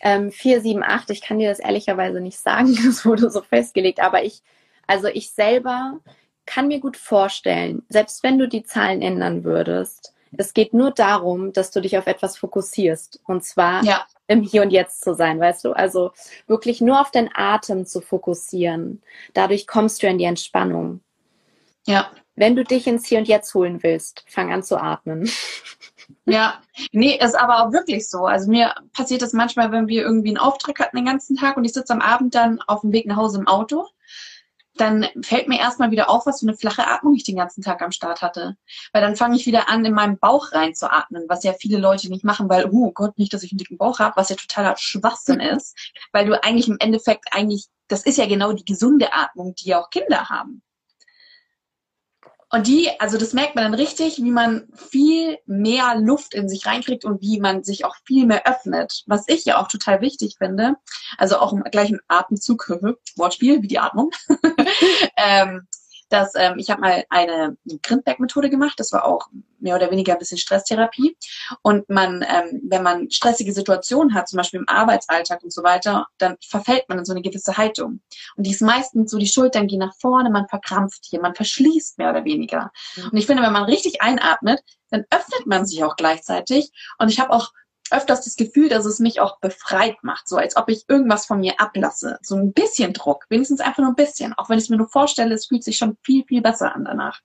[0.00, 4.00] Ähm, 4, 7, 8, ich kann dir das ehrlicherweise nicht sagen, das wurde so festgelegt,
[4.00, 4.42] aber ich,
[4.86, 6.00] also ich selber
[6.46, 11.52] kann mir gut vorstellen, selbst wenn du die Zahlen ändern würdest, es geht nur darum,
[11.52, 13.20] dass du dich auf etwas fokussierst.
[13.26, 15.72] Und zwar Ja, im Hier und Jetzt zu sein, weißt du?
[15.72, 16.12] Also
[16.46, 19.02] wirklich nur auf den Atem zu fokussieren.
[19.34, 21.00] Dadurch kommst du in die Entspannung.
[21.86, 25.28] ja, Wenn du dich ins Hier und Jetzt holen willst, fang an zu atmen.
[26.26, 26.60] ja.
[26.92, 28.26] Nee, ist aber auch wirklich so.
[28.26, 31.64] Also mir passiert das manchmal, wenn wir irgendwie einen Auftrag hatten den ganzen Tag und
[31.64, 33.86] ich sitze am Abend dann auf dem Weg nach Hause im Auto,
[34.80, 37.82] dann fällt mir erstmal wieder auf, was für eine flache Atmung ich den ganzen Tag
[37.82, 38.56] am Start hatte.
[38.92, 42.24] Weil dann fange ich wieder an, in meinen Bauch reinzuatmen, was ja viele Leute nicht
[42.24, 45.40] machen, weil, oh Gott, nicht, dass ich einen dicken Bauch habe, was ja totaler Schwachsinn
[45.40, 45.76] ist.
[46.12, 49.80] Weil du eigentlich im Endeffekt eigentlich, das ist ja genau die gesunde Atmung, die ja
[49.80, 50.62] auch Kinder haben.
[52.50, 56.64] Und die, also das merkt man dann richtig, wie man viel mehr Luft in sich
[56.64, 59.02] reinkriegt und wie man sich auch viel mehr öffnet.
[59.06, 60.76] Was ich ja auch total wichtig finde,
[61.18, 62.70] also auch im gleichen Atemzug,
[63.16, 64.10] Wortspiel, wie die Atmung,
[65.16, 65.66] ähm,
[66.08, 68.74] dass ähm, ich habe mal eine Grindberg-Methode gemacht.
[68.78, 69.28] Das war auch
[69.60, 71.16] mehr oder weniger ein bisschen Stresstherapie.
[71.62, 76.06] Und man, ähm, wenn man stressige Situationen hat, zum Beispiel im Arbeitsalltag und so weiter,
[76.18, 78.00] dann verfällt man in so eine gewisse Haltung.
[78.36, 81.98] Und die ist meistens so, die Schultern gehen nach vorne, man verkrampft hier, man verschließt
[81.98, 82.70] mehr oder weniger.
[82.96, 83.08] Mhm.
[83.10, 86.72] Und ich finde, wenn man richtig einatmet, dann öffnet man sich auch gleichzeitig.
[86.98, 87.52] Und ich habe auch
[87.92, 91.40] öfters das Gefühl, dass es mich auch befreit macht, so als ob ich irgendwas von
[91.40, 92.18] mir ablasse.
[92.22, 94.34] So ein bisschen Druck, wenigstens einfach nur ein bisschen.
[94.34, 96.84] Auch wenn ich es mir nur vorstelle, es fühlt sich schon viel, viel besser an
[96.84, 97.20] danach.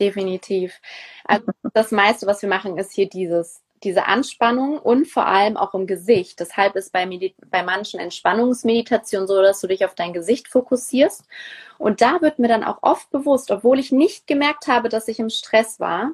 [0.00, 0.80] Definitiv.
[1.24, 5.74] Also das meiste, was wir machen, ist hier dieses, diese Anspannung und vor allem auch
[5.74, 6.40] im Gesicht.
[6.40, 11.24] Deshalb ist bei, Medi bei manchen Entspannungsmeditationen so, dass du dich auf dein Gesicht fokussierst.
[11.78, 15.18] Und da wird mir dann auch oft bewusst, obwohl ich nicht gemerkt habe, dass ich
[15.18, 16.12] im Stress war,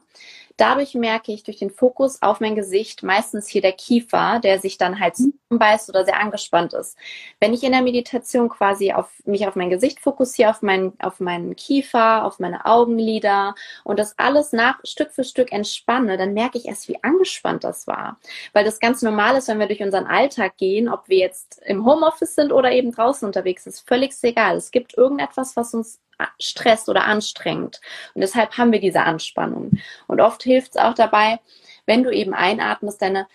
[0.57, 4.79] dadurch merke ich durch den Fokus auf mein Gesicht meistens hier der Kiefer, der sich
[4.79, 6.97] dann halt zusammenbeißt oder sehr angespannt ist.
[7.41, 11.21] Wenn ich in der Meditation quasi auf mich auf mein Gesicht fokussiere, auf meinen auf
[11.21, 16.59] meinen Kiefer, auf meine Augenlider und das alles nach Stück für Stück entspanne, dann merke
[16.59, 18.19] ich erst, wie angespannt das war,
[18.53, 21.85] weil das ganz normal ist, wenn wir durch unseren Alltag gehen, ob wir jetzt im
[21.85, 24.57] Homeoffice sind oder eben draußen unterwegs, ist völlig egal.
[24.57, 26.01] Es gibt irgendetwas, was uns
[26.41, 27.81] stresst oder anstrengt.
[28.15, 29.73] Und deshalb haben wir diese Anspannung.
[30.07, 31.41] Und oft hilft es auch dabei,
[31.87, 33.27] wenn du eben einatmest, deine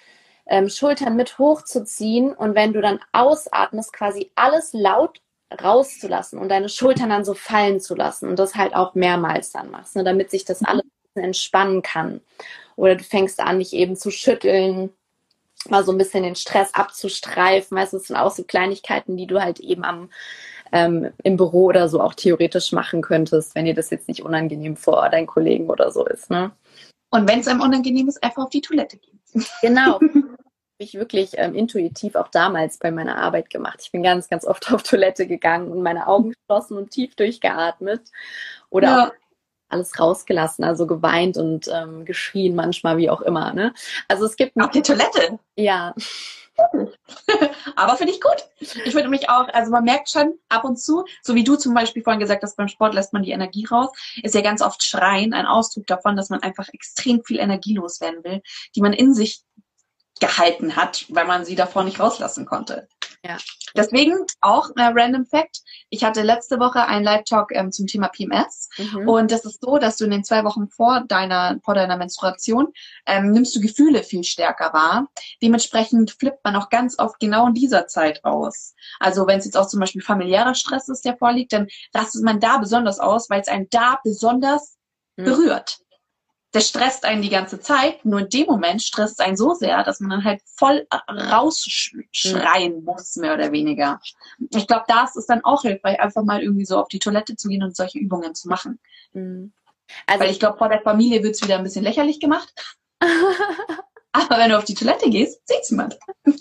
[0.47, 5.21] ähm, Schultern mit hochzuziehen und wenn du dann ausatmest, quasi alles laut
[5.61, 9.69] rauszulassen und deine Schultern dann so fallen zu lassen und das halt auch mehrmals dann
[9.69, 10.83] machst, ne, damit sich das alles
[11.15, 12.21] entspannen kann.
[12.75, 14.91] Oder du fängst an, dich eben zu schütteln,
[15.69, 17.77] mal so ein bisschen den Stress abzustreifen.
[17.77, 20.09] Weißt du, das sind auch so Kleinigkeiten, die du halt eben am
[20.71, 24.75] ähm, im Büro oder so auch theoretisch machen könntest, wenn dir das jetzt nicht unangenehm
[24.77, 26.29] vor deinen Kollegen oder so ist.
[26.29, 26.51] Ne?
[27.09, 29.19] Und wenn es einem unangenehm ist, einfach auf die Toilette gehen.
[29.61, 29.99] Genau.
[30.81, 33.79] Habe ich wirklich ähm, intuitiv auch damals bei meiner Arbeit gemacht.
[33.83, 38.01] Ich bin ganz, ganz oft auf Toilette gegangen und meine Augen geschlossen und tief durchgeatmet.
[38.69, 39.11] Oder Ja.
[39.69, 43.53] alles rausgelassen, also geweint und ähm, geschrien manchmal, wie auch immer.
[43.53, 43.73] Ne?
[44.07, 45.37] Also es gibt Auf die Toilette.
[45.55, 45.93] ja,
[47.75, 48.45] Aber finde ich gut.
[48.59, 51.73] Ich würde mich auch, also man merkt schon ab und zu, so wie du zum
[51.73, 53.89] Beispiel vorhin gesagt hast, beim Sport lässt man die Energie raus,
[54.21, 58.23] ist ja ganz oft Schreien ein Ausdruck davon, dass man einfach extrem viel Energie loswerden
[58.23, 58.41] will,
[58.75, 59.43] die man in sich
[60.19, 62.87] gehalten hat, weil man sie davor nicht rauslassen konnte.
[63.23, 63.37] Ja.
[63.75, 65.61] Deswegen auch äh, Random Fact.
[65.89, 68.69] Ich hatte letzte Woche einen Live-Talk ähm, zum Thema PMS.
[68.77, 69.07] mhm.
[69.07, 72.73] Und das ist so, dass du in den zwei Wochen vor deiner, vor deiner Menstruation
[73.05, 75.07] ähm, nimmst du Gefühle viel stärker wahr.
[75.41, 78.73] Dementsprechend flippt man auch ganz oft genau in dieser Zeit aus.
[78.99, 82.39] Also wenn es jetzt auch zum Beispiel familiärer Stress ist, der vorliegt, dann rastet man
[82.39, 84.77] da besonders aus, weil es einen da besonders
[85.17, 85.25] Mhm.
[85.25, 85.79] berührt.
[86.53, 89.83] Der stresst einen die ganze Zeit, nur in dem Moment stresst es einen so sehr,
[89.83, 94.01] dass man dann halt voll rausschreien muss, mehr oder weniger.
[94.53, 97.47] Ich glaube, das ist dann auch hilfreich, einfach mal irgendwie so auf die Toilette zu
[97.47, 98.79] gehen und solche Übungen zu machen.
[99.13, 99.53] Mhm.
[100.07, 102.53] Also Weil ich glaube, vor der Familie wird's wieder ein bisschen lächerlich gemacht.
[104.13, 105.97] Aber wenn du auf die Toilette gehst, sieht's niemand.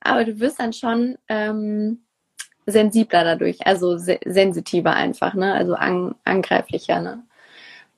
[0.00, 2.04] Aber du wirst dann schon ähm,
[2.66, 5.54] sensibler dadurch, also se sensitiver einfach, ne?
[5.54, 7.26] Also an angreiflicher, ne?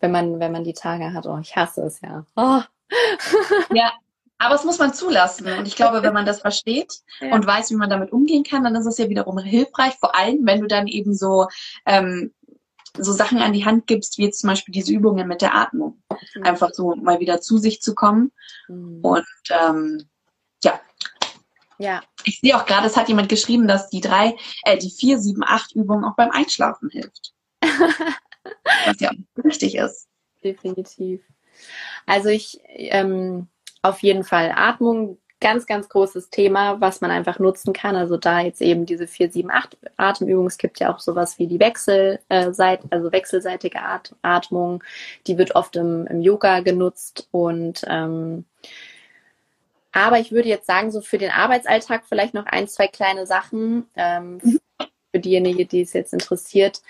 [0.03, 2.27] Wenn man, wenn man die Tage hat, oh, ich hasse es ja.
[2.37, 2.61] Oh.
[3.73, 3.93] Ja,
[4.37, 5.47] aber es muss man zulassen.
[5.47, 7.33] Und ich glaube, wenn man das versteht Ja.
[7.35, 10.45] und weiß, wie man damit umgehen kann, dann ist es ja wiederum hilfreich, vor allem,
[10.45, 11.47] wenn du dann eben so,
[11.87, 12.35] ähm,
[12.99, 16.03] so Sachen an die Hand gibst, wie jetzt zum Beispiel diese Übungen mit der Atmung.
[16.43, 18.33] Einfach so mal wieder zu sich zu kommen.
[18.69, 19.01] Mhm.
[19.03, 20.05] Und ähm,
[20.65, 20.81] ja,
[21.79, 25.19] Ja, ich sehe auch gerade, es hat jemand geschrieben, dass die drei, äh, die vier,
[25.21, 27.33] sieben, acht Übung auch beim Einschlafen hilft.
[28.87, 30.09] Was ja auch richtig ist.
[30.42, 31.22] definitiv.
[32.07, 33.48] Also ich ähm,
[33.83, 37.96] auf jeden Fall Atmung, ganz, ganz großes Thema, was man einfach nutzen kann.
[37.96, 40.46] Also da jetzt eben diese 4, 7, 8 Atemübungen.
[40.46, 44.83] Es gibt ja auch sowas wie die Wechselseit, also wechselseitige At Atmung.
[45.26, 48.44] Die wird oft im, im Yoga genutzt und ähm,
[49.94, 53.87] aber ich würde jetzt sagen, so für den Arbeitsalltag vielleicht noch ein, zwei kleine Sachen
[53.94, 54.40] ähm,
[55.11, 56.81] für diejenige, die es jetzt interessiert.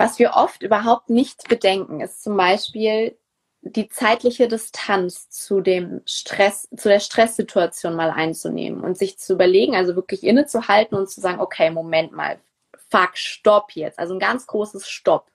[0.00, 3.18] Was wir oft überhaupt nicht bedenken, ist zum Beispiel
[3.60, 9.76] die zeitliche Distanz zu dem Stress, zu der Stresssituation mal einzunehmen und sich zu überlegen,
[9.76, 12.38] also wirklich innezuhalten und zu sagen, okay, Moment mal,
[12.88, 13.98] fuck, stopp jetzt.
[13.98, 15.26] Also ein ganz großes Stopp.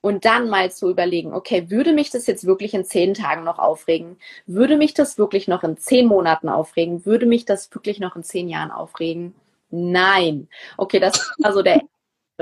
[0.00, 3.58] Und dann mal zu überlegen, okay, würde mich das jetzt wirklich in zehn Tagen noch
[3.58, 4.16] aufregen?
[4.46, 7.04] Würde mich das wirklich noch in zehn Monaten aufregen?
[7.04, 9.34] Würde mich das wirklich noch in zehn Jahren aufregen?
[9.68, 10.48] Nein.
[10.78, 11.82] Okay, das ist also der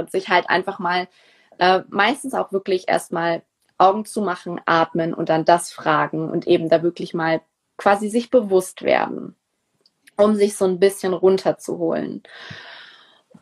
[0.08, 1.08] sich halt einfach mal
[1.58, 3.42] äh, meistens auch wirklich erstmal
[3.78, 7.40] Augen zu machen, atmen und dann das fragen und eben da wirklich mal
[7.76, 9.34] quasi sich bewusst werden,
[10.16, 12.22] um sich so ein bisschen runterzuholen.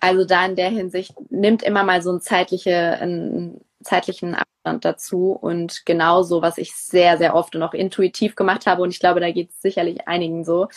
[0.01, 5.33] Also da in der Hinsicht nimmt immer mal so ein zeitliche, einen zeitlichen Abstand dazu
[5.33, 9.21] und genauso, was ich sehr, sehr oft und auch intuitiv gemacht habe und ich glaube,
[9.21, 10.69] da geht es sicherlich einigen so.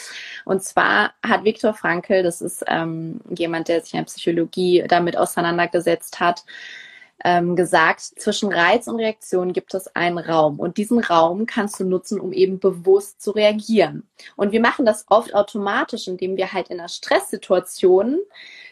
[0.45, 5.17] Und zwar hat Viktor Frankl, das ist ähm, jemand, der sich in der Psychologie damit
[5.17, 6.43] auseinandergesetzt hat,
[7.23, 11.85] ähm, gesagt, zwischen Reiz und Reaktion gibt es einen Raum und diesen Raum kannst du
[11.85, 14.07] nutzen, um eben bewusst zu reagieren.
[14.35, 18.19] Und wir machen das oft automatisch, indem wir halt in einer Stresssituation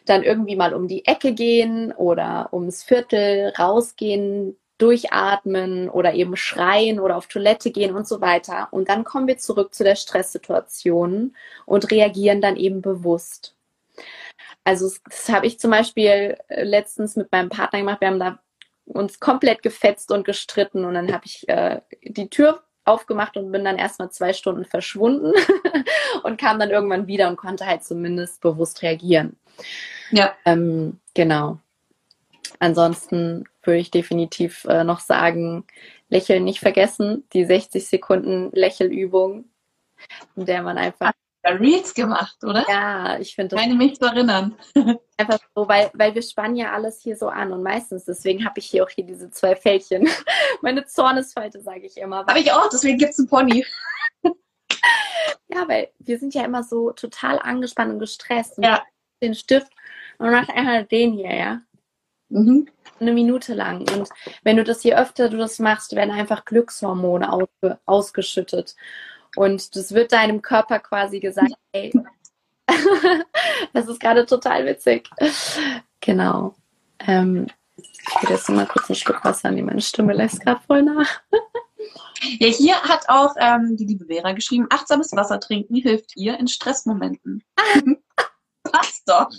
[0.06, 7.00] dann irgendwie mal um die Ecke gehen oder ums Viertel rausgehen, durchatmen oder eben schreien
[7.00, 8.68] oder auf Toilette gehen und so weiter.
[8.72, 13.56] Und dann kommen wir zurück zu der Stresssituation und reagieren dann eben bewusst.
[14.64, 18.02] Also das, habe ich zum Beispiel äh, letztens mit meinem Partner gemacht.
[18.02, 18.40] Wir haben da
[18.86, 23.64] uns komplett gefetzt und gestritten und dann habe ich äh, die Tür aufgemacht und bin
[23.64, 25.32] dann erstmal zwei Stunden verschwunden
[26.24, 29.38] und kam dann irgendwann wieder und konnte halt zumindest bewusst reagieren.
[30.12, 30.36] Ja.
[30.46, 31.60] Ähm, genau.
[32.60, 35.66] Ansonsten würde ich definitiv äh, noch sagen,
[36.10, 39.46] Lächeln nicht vergessen, die 60 Sekunden Lächelübung,
[40.36, 41.14] in der man einfach
[41.46, 42.66] Reels gemacht, oder?
[42.70, 44.56] ja, ich finde Ich das meine mich zu erinnern.
[45.18, 48.60] einfach so, weil, weil wir spannen ja alles hier so an und meistens, deswegen habe
[48.60, 50.08] ich hier auch hier diese zwei Fältchen.
[50.62, 52.26] Meine Zornesfalte, sage ich immer.
[52.26, 53.66] Habe ich auch, deswegen gibt's einen Pony.
[55.50, 58.58] Ja, weil wir sind ja immer so total angespannt und gestresst.
[58.58, 58.84] Und Ja.
[59.22, 59.72] den Stift
[60.18, 61.62] und mach einfach den hier, ja.
[62.30, 62.68] Mhm.
[63.00, 63.82] Eine Minute lang.
[63.92, 64.10] Und
[64.44, 68.76] wenn du das je öfter du das machst, werden einfach Glückshormone ausge ausgeschüttet.
[69.36, 71.92] Und das wird deinem Körper quasi gesagt, hey,
[73.74, 75.10] das ist gerade total witzig.
[76.00, 76.56] Genau.
[77.00, 79.68] Ähm, ich will jetzt mal kurz einen Schluck Wasser nehmen.
[79.68, 81.22] Meine Stimme lässt gerade voll nach.
[82.40, 86.48] Ja, hier hat auch ähm, die liebe Vera geschrieben, achtsames Wasser trinken hilft ihr in
[86.48, 87.44] Stressmomenten.
[88.64, 89.30] Passt doch.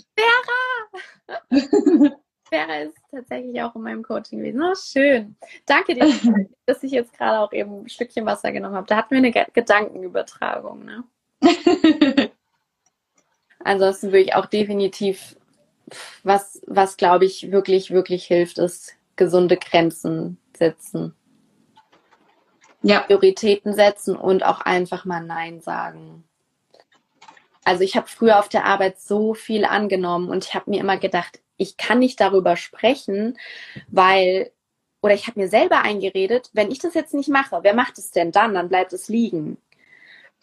[1.49, 2.15] Vera
[2.63, 4.61] ist tatsächlich auch in meinem Coaching gewesen.
[4.63, 5.37] Oh, schön.
[5.65, 6.07] Danke dir,
[6.65, 8.87] dass ich jetzt gerade auch eben ein Stückchen Wasser genommen habe.
[8.87, 10.85] Da hatten wir eine Ge- Gedankenübertragung.
[10.85, 11.03] Ne?
[13.63, 15.37] Ansonsten würde ich auch definitiv,
[16.23, 21.15] was, was glaube ich wirklich, wirklich hilft, ist gesunde Grenzen setzen.
[22.81, 26.23] ja, Prioritäten setzen und auch einfach mal Nein sagen.
[27.63, 30.97] Also ich habe früher auf der Arbeit so viel angenommen und ich habe mir immer
[30.97, 33.37] gedacht, ich kann nicht darüber sprechen,
[33.87, 34.51] weil,
[35.01, 38.11] oder ich habe mir selber eingeredet, wenn ich das jetzt nicht mache, wer macht es
[38.11, 38.53] denn dann?
[38.53, 39.57] Dann bleibt es liegen.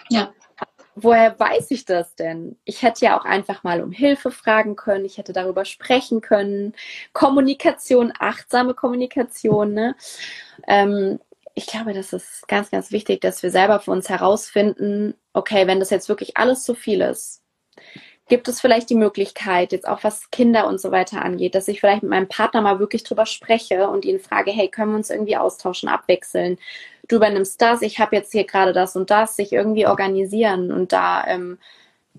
[0.08, 0.32] Ja.
[0.94, 2.58] Woher weiß ich das denn?
[2.64, 6.74] Ich hätte ja auch einfach mal um Hilfe fragen können, ich hätte darüber sprechen können.
[7.14, 9.96] Kommunikation, achtsame Kommunikation, ne?
[10.68, 11.18] Ähm,
[11.54, 15.80] ich glaube, das ist ganz, ganz wichtig, dass wir selber für uns herausfinden, okay, wenn
[15.80, 17.41] das jetzt wirklich alles zu viel ist,
[18.32, 21.80] gibt es vielleicht die Möglichkeit, jetzt auch was Kinder und so weiter angeht, dass ich
[21.80, 25.10] vielleicht mit meinem Partner mal wirklich drüber spreche und ihn frage, hey, können wir uns
[25.10, 26.56] irgendwie austauschen, abwechseln?
[27.08, 30.92] du übernimmst das, ich habe jetzt hier gerade das und das, sich irgendwie organisieren und
[30.92, 31.58] da ähm,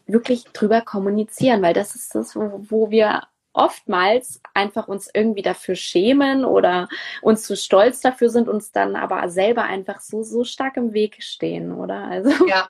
[0.05, 3.23] wirklich drüber kommunizieren, weil das ist das, wo, wo wir
[3.53, 6.89] oftmals einfach uns irgendwie dafür schämen oder
[7.21, 11.23] uns zu stolz dafür sind, uns dann aber selber einfach so, so stark im Weg
[11.23, 12.03] stehen, oder?
[12.05, 12.47] Also.
[12.47, 12.67] Ja.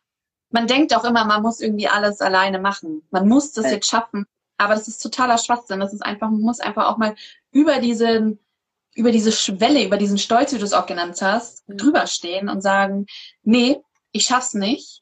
[0.53, 3.01] Man denkt auch immer, man muss irgendwie alles alleine machen.
[3.11, 4.25] Man muss das jetzt schaffen.
[4.57, 5.79] Aber das ist totaler Schwachsinn.
[5.79, 7.15] Das ist einfach, man muss einfach auch mal
[7.51, 8.39] über diesen,
[8.95, 11.77] über diese Schwelle, über diesen Stolz, wie du es auch genannt hast, Mhm.
[11.77, 13.07] drüber stehen und sagen,
[13.41, 15.01] nee, ich schaff's nicht.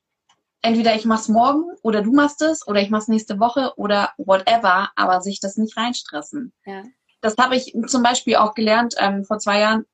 [0.62, 4.92] Entweder ich mach's morgen oder du machst es oder ich mach's nächste Woche oder whatever,
[4.96, 6.54] aber sich das nicht reinstressen.
[6.66, 6.84] Ja.
[7.20, 9.86] Das habe ich zum Beispiel auch gelernt ähm, vor zwei Jahren.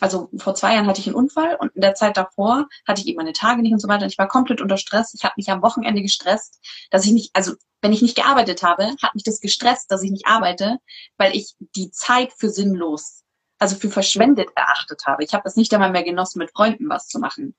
[0.00, 3.08] Also vor zwei Jahren hatte ich einen Unfall und in der Zeit davor hatte ich
[3.08, 4.04] eben meine Tage nicht und so weiter.
[4.04, 5.14] Und ich war komplett unter Stress.
[5.14, 8.94] Ich habe mich am Wochenende gestresst, dass ich nicht, also wenn ich nicht gearbeitet habe,
[9.02, 10.78] hat mich das gestresst, dass ich nicht arbeite,
[11.16, 13.22] weil ich die Zeit für sinnlos,
[13.58, 15.24] also für verschwendet erachtet habe.
[15.24, 17.56] Ich habe das nicht einmal mehr genossen, mit Freunden was zu machen.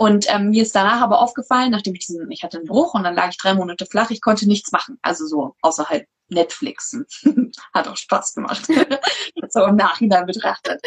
[0.00, 3.04] Und ähm, mir ist danach aber aufgefallen, nachdem ich diesen, ich hatte einen Bruch und
[3.04, 4.98] dann lag ich drei Monate flach, ich konnte nichts machen.
[5.02, 7.04] Also so außerhalb Netflixen.
[7.74, 8.66] Hat auch Spaß gemacht.
[9.50, 10.80] so im Nachhinein betrachtet.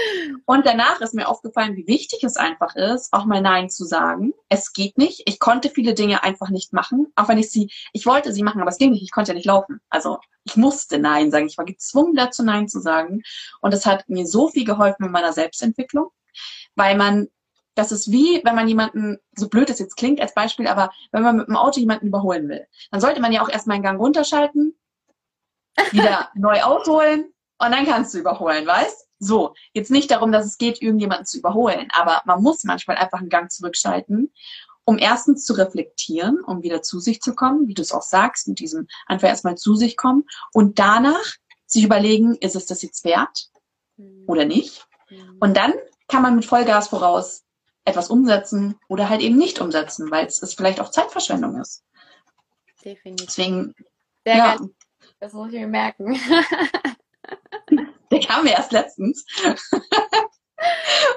[0.45, 4.34] Und danach ist mir aufgefallen, wie wichtig es einfach ist, auch mal Nein zu sagen.
[4.49, 5.21] Es geht nicht.
[5.28, 8.62] Ich konnte viele Dinge einfach nicht machen, auch wenn ich sie, ich wollte sie machen,
[8.62, 9.04] aber es ging nicht.
[9.04, 9.80] Ich konnte ja nicht laufen.
[9.91, 11.45] Also ich musste Nein sagen.
[11.45, 13.21] Ich war gezwungen dazu, Nein zu sagen.
[13.62, 16.10] Und es hat mir so viel geholfen in meiner Selbstentwicklung,
[16.73, 17.28] weil man
[17.76, 21.24] das ist wie, wenn man jemanden, so blöd es jetzt klingt als Beispiel, aber wenn
[21.24, 24.00] man mit dem Auto jemanden überholen will, dann sollte man ja auch erstmal einen Gang
[24.00, 24.78] runterschalten,
[25.92, 29.08] wieder neu ausholen und dann kannst du überholen, weißt?
[29.20, 33.20] So, jetzt nicht darum, dass es geht, irgendjemanden zu überholen, aber man muss manchmal einfach
[33.20, 34.34] einen Gang zurückschalten,
[34.86, 38.48] um erstens zu reflektieren, um wieder zu sich zu kommen, wie du es auch sagst,
[38.48, 43.06] mit diesem einfach erstmal zu sich kommen und danach sich überlegen, ist es das jetzt
[43.06, 43.50] wert
[44.28, 44.86] oder nicht?
[45.40, 45.74] Und dann
[46.08, 47.44] kann man mit Vollgas voraus
[47.86, 51.84] etwas umsetzen oder halt eben nicht umsetzen, weil es es vielleicht auch Zeitverschwendung ist.
[52.84, 53.28] Definitiv.
[53.28, 53.76] Deswegen,
[54.26, 54.69] Sehr ja, geil.
[55.19, 56.19] Das muss ich mir merken.
[58.12, 59.26] der kam mir erst letztens,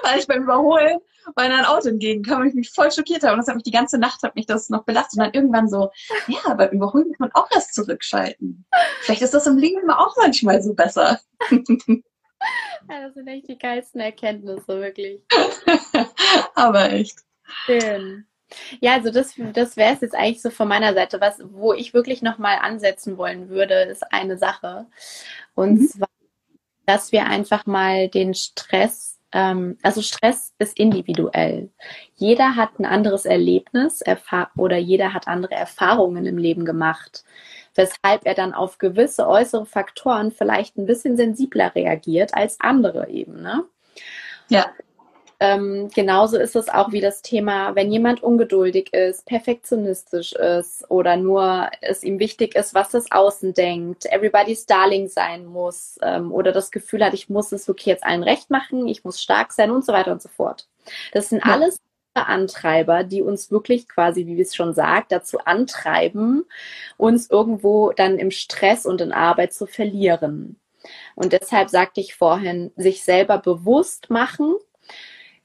[0.03, 0.99] weil ich beim Überholen
[1.35, 3.33] bei einem Auto entgegenkam und ich mich voll schockiert habe.
[3.33, 5.19] Und das hat mich die ganze Nacht, hat mich das noch belastet.
[5.19, 5.91] Und dann irgendwann so,
[6.27, 8.65] ja, beim Überholen muss man auch erst zurückschalten.
[9.01, 11.19] Vielleicht ist das im Leben auch manchmal so besser.
[12.89, 15.21] Ja, das sind echt die geilsten Erkenntnisse, wirklich.
[16.57, 17.19] Aber echt.
[17.65, 18.25] Schön.
[18.79, 21.21] Ja, also das, das wäre es jetzt eigentlich so von meiner Seite.
[21.21, 24.87] Was, wo ich wirklich nochmal ansetzen wollen würde, ist eine Sache.
[25.53, 25.87] Und Mhm.
[25.87, 26.07] zwar,
[26.85, 31.69] dass wir einfach mal den Stress, ähm, also Stress ist individuell.
[32.15, 34.01] Jeder hat ein anderes Erlebnis
[34.55, 37.23] oder jeder hat andere Erfahrungen im Leben gemacht,
[37.75, 43.41] weshalb er dann auf gewisse äußere Faktoren vielleicht ein bisschen sensibler reagiert als andere eben,
[43.41, 43.65] ne?
[44.49, 44.71] Ja.
[45.39, 51.15] Ähm, genauso ist es auch wie das Thema, wenn jemand ungeduldig ist, perfektionistisch ist oder
[51.15, 56.51] nur es ihm wichtig ist, was das Außen denkt, everybody's darling sein muss ähm, oder
[56.51, 59.69] das Gefühl hat, ich muss es wirklich jetzt allen recht machen, ich muss stark sein
[59.69, 60.67] und so weiter und so fort.
[61.13, 61.53] Das sind Ja.
[61.53, 61.77] alles
[62.15, 66.45] Antreiber, die uns wirklich quasi, wie wir es schon sagt, dazu antreiben,
[66.97, 70.59] uns irgendwo dann im Stress und in Arbeit zu verlieren.
[71.15, 74.55] Und deshalb sagte ich vorhin, sich selber bewusst machen,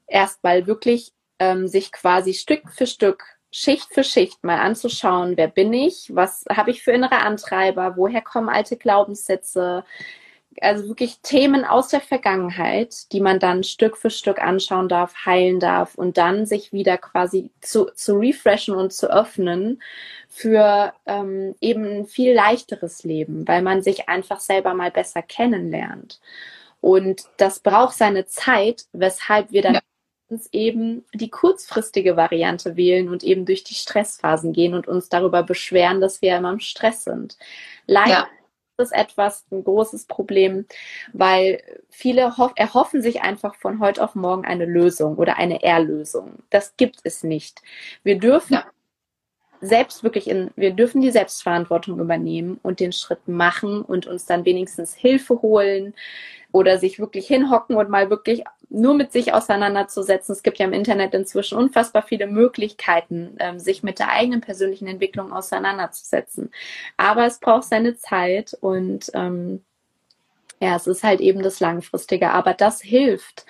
[0.07, 5.73] erstmal wirklich ähm, sich quasi Stück für Stück, Schicht für Schicht mal anzuschauen, wer bin
[5.73, 9.85] ich, was habe ich für innere Antreiber, woher kommen alte Glaubenssätze,
[10.61, 15.61] also wirklich Themen aus der Vergangenheit, die man dann Stück für Stück anschauen darf, heilen
[15.61, 19.83] darf und dann sich wieder quasi zu, zu refreshen und zu öffnen
[20.29, 26.21] für ähm, eben ein viel leichteres Leben, weil man sich einfach selber mal besser kennenlernt.
[26.81, 29.81] Und das braucht seine Zeit, weshalb wir dann Ja.
[30.33, 35.43] Uns eben die kurzfristige Variante wählen und eben durch die Stressphasen gehen und uns darüber
[35.43, 37.37] beschweren, dass wir immer im Stress sind.
[37.87, 38.29] Leider Ja.
[38.79, 40.67] ist es etwas ein großes Problem,
[41.13, 46.43] weil viele hoff erhoffen sich einfach von heute auf morgen eine Lösung oder eine Erlösung.
[46.51, 47.61] Das gibt es nicht.
[48.03, 48.65] Wir dürfen Ja.
[49.61, 54.45] selbst wirklich in, wir dürfen die Selbstverantwortung übernehmen und den Schritt machen und uns dann
[54.45, 55.95] wenigstens Hilfe holen
[56.51, 60.33] oder sich wirklich hinhocken und mal wirklich nur mit sich auseinanderzusetzen.
[60.33, 64.87] Es gibt ja im Internet inzwischen unfassbar viele Möglichkeiten, ähm, sich mit der eigenen persönlichen
[64.89, 66.51] Entwicklung auseinanderzusetzen.
[66.97, 69.63] Aber es braucht seine Zeit und ähm,
[70.61, 72.31] ja, es ist halt eben das Langfristige.
[72.31, 73.45] Aber das hilft,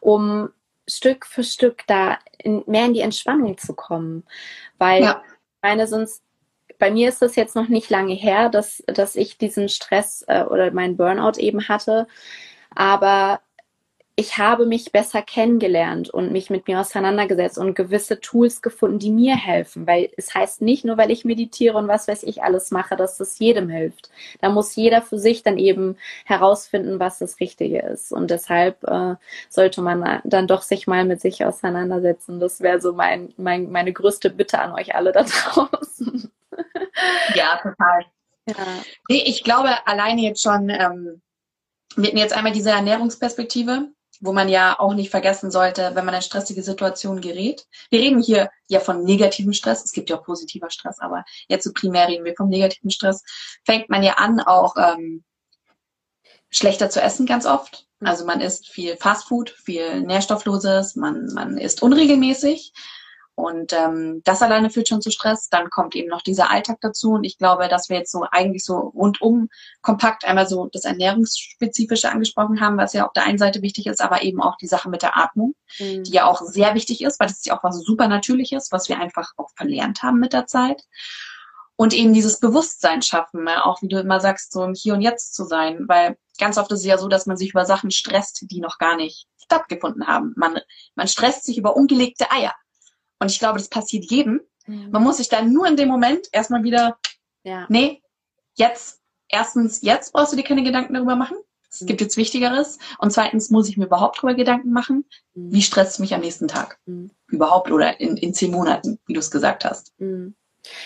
[0.00, 0.50] um
[0.86, 4.24] Stück für Stück da in, mehr in die Entspannung zu kommen.
[4.78, 5.22] Weil Ja.
[5.26, 6.22] ich meine, sonst,
[6.78, 10.44] bei mir ist das jetzt noch nicht lange her, dass, dass ich diesen Stress äh,
[10.44, 12.06] oder meinen Burnout eben hatte.
[12.74, 13.40] Aber
[14.18, 19.12] ich habe mich besser kennengelernt und mich mit mir auseinandergesetzt und gewisse Tools gefunden, die
[19.12, 19.86] mir helfen.
[19.86, 23.16] Weil es heißt nicht nur, weil ich meditiere und was weiß ich alles mache, dass
[23.16, 24.10] das jedem hilft.
[24.40, 28.10] Da muss jeder für sich dann eben herausfinden, was das Richtige ist.
[28.10, 29.14] Und deshalb äh,
[29.48, 32.40] sollte man dann doch sich mal mit sich auseinandersetzen.
[32.40, 36.28] Das wäre so mein, mein, meine größte Bitte an euch alle da draußen.
[37.36, 38.04] Ja, total.
[38.48, 38.56] Ja.
[39.08, 41.22] Nee, ich glaube, alleine jetzt schon, ähm,
[41.94, 46.14] wir hatten jetzt einmal diese Ernährungsperspektive wo man ja auch nicht vergessen sollte, wenn man
[46.14, 47.66] in stressige Situationen gerät.
[47.90, 49.84] Wir reden hier ja von negativem Stress.
[49.84, 53.22] Es gibt ja auch positiver Stress, aber jetzt so primär reden wir vom negativen Stress.
[53.64, 55.24] Fängt man ja an, auch ähm,
[56.50, 57.86] schlechter zu essen ganz oft.
[58.00, 62.72] Also man isst viel Fastfood, viel Nährstoffloses, man, man isst unregelmäßig.
[63.38, 65.48] Und ähm, das alleine führt schon zu Stress.
[65.48, 67.12] Dann kommt eben noch dieser Alltag dazu.
[67.12, 69.48] Und ich glaube, dass wir jetzt so eigentlich so rundum
[69.80, 74.02] kompakt einmal so das Ernährungsspezifische angesprochen haben, was ja auf der einen Seite wichtig ist,
[74.02, 76.02] aber eben auch die Sache mit der Atmung, mhm.
[76.02, 78.88] die ja auch sehr wichtig ist, weil das ist ja auch was super Natürliches, was
[78.88, 80.82] wir einfach auch verlernt haben mit der Zeit.
[81.76, 83.64] Und eben dieses Bewusstsein schaffen, ne?
[83.64, 85.84] auch wie du immer sagst, so im Hier und Jetzt zu sein.
[85.86, 88.78] Weil ganz oft ist es ja so, dass man sich über Sachen stresst, die noch
[88.78, 90.32] gar nicht stattgefunden haben.
[90.36, 90.58] Man,
[90.96, 92.52] man stresst sich über ungelegte Eier
[93.20, 94.40] und ich glaube, das passiert jedem.
[94.66, 94.90] Mhm.
[94.90, 96.98] Man muss sich dann nur in dem Moment erstmal wieder,
[97.42, 97.66] ja.
[97.68, 98.02] nee,
[98.54, 101.36] jetzt, erstens, jetzt brauchst du dir keine Gedanken darüber machen.
[101.70, 101.86] Es mhm.
[101.86, 102.78] gibt jetzt Wichtigeres.
[102.98, 105.04] Und zweitens muss ich mir überhaupt darüber Gedanken machen,
[105.34, 105.52] mhm.
[105.52, 106.78] wie stresst es mich am nächsten Tag?
[106.86, 107.10] Mhm.
[107.26, 109.92] Überhaupt oder in, in zehn Monaten, wie du es gesagt hast.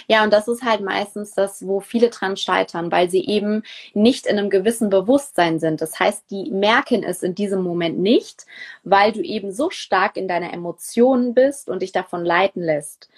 [0.07, 3.63] Ja, und das ist halt meistens das, wo viele dran scheitern, weil sie eben
[3.95, 5.81] nicht in einem gewissen Bewusstsein sind.
[5.81, 8.47] Das heißt, die merken es in diesem Moment nicht,
[8.85, 13.09] weil du eben so stark in deiner Emotionen bist und dich davon leiten lässt.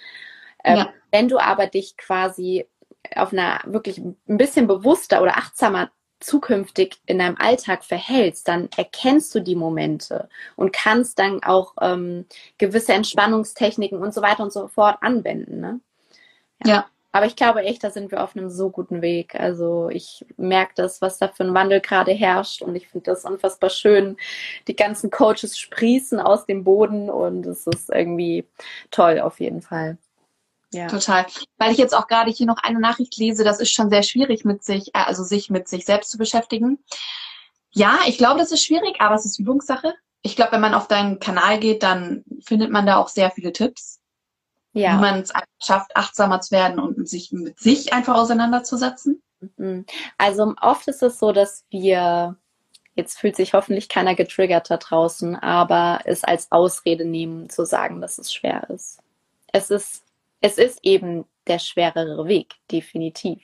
[0.63, 0.93] Ähm, ja.
[1.11, 2.65] Wenn du aber dich quasi
[3.15, 9.33] auf einer wirklich ein bisschen bewusster oder achtsamer zukünftig in deinem Alltag verhältst, dann erkennst
[9.35, 12.25] du die Momente und kannst dann auch ähm,
[12.57, 15.59] gewisse Entspannungstechniken und so weiter und so fort anwenden.
[15.59, 15.79] Ne?
[16.63, 16.69] Ja.
[16.69, 16.85] ja.
[17.15, 19.35] Aber ich glaube echt, da sind wir auf einem so guten Weg.
[19.35, 23.23] Also ich merke das, was da für ein Wandel gerade herrscht und ich finde das
[23.23, 24.17] unfassbar schön.
[24.67, 28.45] Die ganzen Coaches sprießen aus dem Boden und es ist irgendwie
[28.91, 29.97] toll auf jeden Fall.
[30.73, 30.87] Ja.
[30.87, 31.25] Total.
[31.57, 34.43] Weil ich jetzt auch gerade hier noch eine Nachricht lese, das ist schon sehr schwierig
[34.43, 36.79] mit sich, äh, also sich mit sich selbst zu beschäftigen.
[37.71, 39.93] Ja, ich glaube, das ist schwierig, aber es ist Übungssache.
[40.21, 43.53] Ich glaube, wenn man auf deinen Kanal geht, dann findet man da auch sehr viele
[43.53, 44.01] Tipps
[44.75, 44.97] ja.
[44.97, 49.21] wie man es schafft, achtsamer zu werden und sich mit sich einfach auseinanderzusetzen?
[49.57, 49.85] Mhm.
[50.17, 52.35] Also oft ist es so, dass wir,
[52.95, 58.01] jetzt fühlt sich hoffentlich keiner getriggert da draußen, aber es als Ausrede nehmen, zu sagen,
[58.01, 58.99] dass es schwer ist.
[59.51, 60.03] Es ist,
[60.41, 63.41] es ist eben der schwerere Weg, definitiv.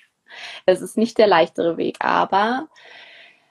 [0.66, 2.68] Es ist nicht der leichtere Weg, aber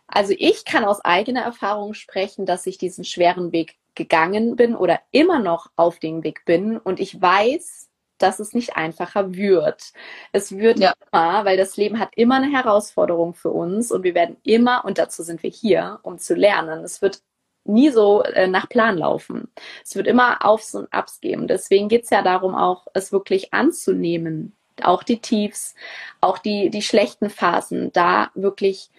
[0.07, 5.01] also ich kann aus eigener Erfahrung sprechen, dass ich diesen schweren Weg gegangen bin oder
[5.11, 9.93] immer noch auf dem Weg bin und ich weiß, dass es nicht einfacher wird.
[10.33, 10.93] Es wird ja.
[11.11, 14.99] immer, weil das Leben hat immer eine Herausforderung für uns und wir werden immer, und
[14.99, 16.85] dazu sind wir hier, um zu lernen.
[16.85, 17.23] Es wird
[17.65, 19.49] nie so äh, nach Plan laufen.
[19.85, 21.49] Es wird immer Aufs und Abs geben.
[21.49, 24.55] Deswegen geht es ja darum, auch es wirklich anzunehmen.
[24.83, 25.75] Auch die Tiefs,
[26.21, 28.91] auch die, die schlechten Phasen, da wirklich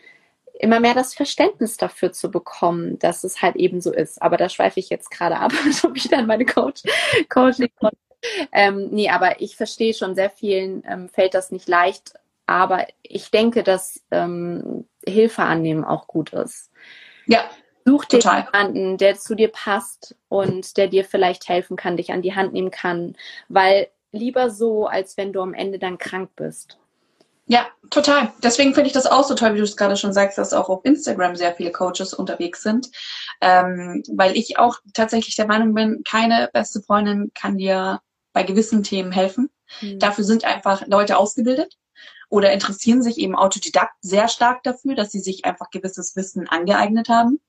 [0.62, 4.22] immer mehr das Verständnis dafür zu bekommen, dass es halt eben so ist.
[4.22, 6.84] Aber da schweife ich jetzt gerade ab, so wieder in meine Coach
[7.30, 7.70] Coaching.
[8.52, 12.14] ähm, nee, aber ich verstehe schon, sehr vielen ähm, fällt das nicht leicht.
[12.46, 16.72] Aber ich denke, dass ähm, Hilfe annehmen auch gut ist.
[17.26, 17.50] Ja.
[17.84, 18.46] Such dir total.
[18.46, 22.54] jemanden, der zu dir passt und der dir vielleicht helfen kann, dich an die Hand
[22.54, 23.16] nehmen kann.
[23.50, 26.78] Weil lieber so, als wenn du am Ende dann krank bist.
[27.52, 28.32] Ja, total.
[28.42, 30.70] Deswegen finde ich das auch so toll, wie du es gerade schon sagst, dass auch
[30.70, 32.90] auf Instagram sehr viele Coaches unterwegs sind.
[33.42, 38.00] Ähm, weil ich auch tatsächlich der Meinung bin, keine beste Freundin kann dir
[38.32, 39.50] bei gewissen Themen helfen.
[39.82, 40.00] Mhm.
[40.00, 41.78] Dafür sind einfach Leute ausgebildet
[42.30, 47.10] oder interessieren sich eben Autodidakt sehr stark dafür, dass sie sich einfach gewisses Wissen angeeignet
[47.10, 47.42] haben.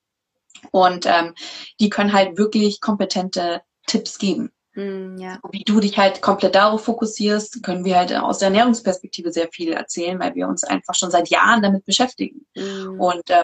[0.71, 1.33] Und ähm,
[1.79, 4.51] die können halt wirklich kompetente Tipps geben.
[4.75, 5.39] Mm, ja.
[5.51, 9.73] Wie du dich halt komplett darauf fokussierst, können wir halt aus der Ernährungsperspektive sehr viel
[9.73, 12.45] erzählen, weil wir uns einfach schon seit Jahren damit beschäftigen.
[12.55, 12.99] Mm.
[12.99, 13.43] Und äh,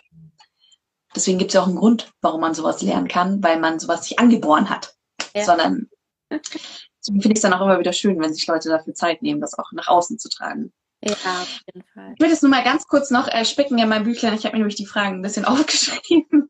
[1.15, 4.05] deswegen gibt es ja auch einen Grund, warum man sowas lernen kann, weil man sowas
[4.05, 4.95] sich angeboren hat.
[5.35, 5.43] Ja.
[5.43, 5.89] Sondern
[6.31, 9.41] deswegen finde ich es dann auch immer wieder schön, wenn sich Leute dafür Zeit nehmen,
[9.41, 10.73] das auch nach außen zu tragen.
[11.01, 12.13] Ja, auf jeden Fall.
[12.15, 14.33] Ich will das nur mal ganz kurz noch äh, spicken in meinem Büchlein.
[14.33, 16.49] Ich habe mir nämlich die Fragen ein bisschen aufgeschrieben,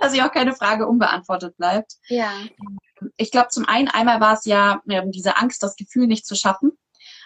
[0.00, 1.94] dass ich auch keine Frage unbeantwortet bleibt.
[2.08, 2.32] Ja.
[3.16, 6.34] Ich glaube, zum einen einmal war es ja äh, diese Angst, das Gefühl nicht zu
[6.34, 6.72] schaffen.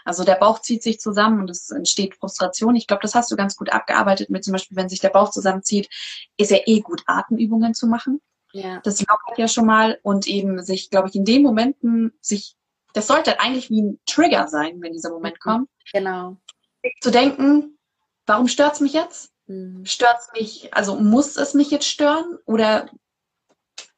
[0.04, 2.74] Also der Bauch zieht sich zusammen und es entsteht Frustration.
[2.76, 5.30] Ich glaube, das hast du ganz gut abgearbeitet mit zum Beispiel, wenn sich der Bauch
[5.30, 5.88] zusammenzieht,
[6.36, 8.20] ist ja eh gut, Atemübungen zu machen.
[8.52, 8.80] Ja.
[8.82, 12.56] Das lockert ja schon mal und eben sich, glaube ich, in den Momenten sich,
[12.94, 15.50] das sollte halt eigentlich wie ein Trigger sein, wenn dieser Moment Mhm.
[15.50, 16.36] kommt, Genau.
[17.00, 17.78] zu denken,
[18.26, 19.30] warum stört's mich jetzt?
[19.46, 19.84] Mhm.
[19.84, 22.88] Stört's mich, also muss es mich jetzt stören oder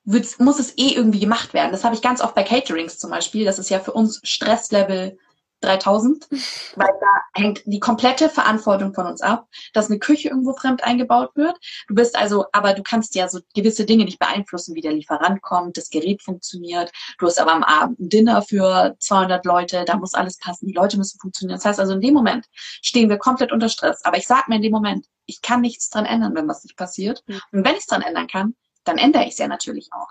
[0.05, 1.73] wird's, muss es eh irgendwie gemacht werden?
[1.73, 3.45] Das habe ich ganz oft bei Caterings zum Beispiel.
[3.45, 5.19] Das ist ja für uns Stresslevel
[5.63, 6.29] 3000,
[6.77, 11.31] weil da hängt die komplette Verantwortung von uns ab, dass eine Küche irgendwo fremd eingebaut
[11.35, 11.57] wird.
[11.89, 15.41] Du bist also, aber du kannst ja so gewisse Dinge nicht beeinflussen, wie der Lieferant
[15.41, 16.93] kommt, das Gerät funktioniert.
[17.19, 20.75] Du hast aber am Abend ein Dinner für 200 Leute, da muss alles passen, die
[20.75, 21.59] Leute müssen funktionieren.
[21.59, 24.05] Das heißt also, in dem Moment stehen wir komplett unter Stress.
[24.05, 26.77] Aber ich sag mir in dem Moment, ich kann nichts dran ändern, wenn was nicht
[26.77, 27.23] passiert.
[27.53, 28.55] Und wenn ich es dran ändern kann,
[28.85, 30.09] dann ändere ich es ja natürlich auch.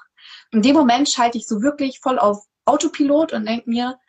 [0.51, 3.99] In dem Moment schalte ich so wirklich voll auf Autopilot und denke mir,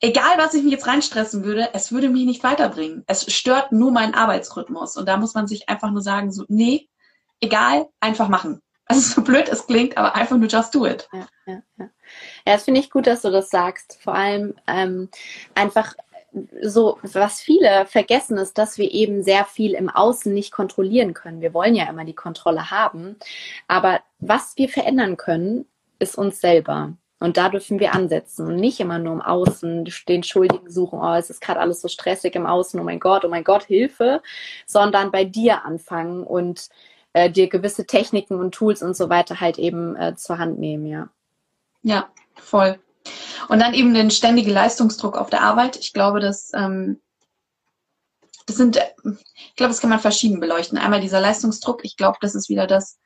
[0.00, 3.04] egal was ich mich jetzt reinstressen würde, es würde mich nicht weiterbringen.
[3.06, 4.96] Es stört nur meinen Arbeitsrhythmus.
[4.96, 6.88] Und da muss man sich einfach nur sagen, so, nee,
[7.40, 8.62] egal, einfach machen.
[8.90, 11.10] Also so blöd es klingt, aber einfach nur just do it.
[11.12, 11.84] Ja, ja, ja.
[11.84, 13.98] ja, das finde ich gut, dass du das sagst.
[14.02, 15.10] Vor allem ähm,
[15.54, 15.94] einfach
[16.62, 21.40] so, was viele vergessen ist, dass wir eben sehr viel im Außen nicht kontrollieren können.
[21.40, 23.16] Wir wollen ja immer die Kontrolle haben.
[23.66, 25.66] Aber was wir verändern können,
[25.98, 26.92] ist uns selber.
[27.20, 31.14] Und da dürfen wir ansetzen und nicht immer nur im Außen den Schuldigen suchen, oh,
[31.14, 34.22] es ist gerade alles so stressig im Außen, oh mein Gott, oh mein Gott, Hilfe,
[34.66, 36.68] sondern bei dir anfangen und
[37.14, 40.86] äh, dir gewisse Techniken und Tools und so weiter halt eben äh, zur Hand nehmen,
[40.86, 41.08] ja.
[41.82, 42.78] Ja, voll.
[43.48, 45.76] Und dann eben den ständigen Leistungsdruck auf der Arbeit.
[45.76, 47.00] Ich glaube, dass ähm,
[48.48, 50.78] das sind, ich glaube, das kann man verschieden beleuchten.
[50.78, 51.84] Einmal dieser Leistungsdruck.
[51.84, 52.98] Ich glaube, das ist wieder das,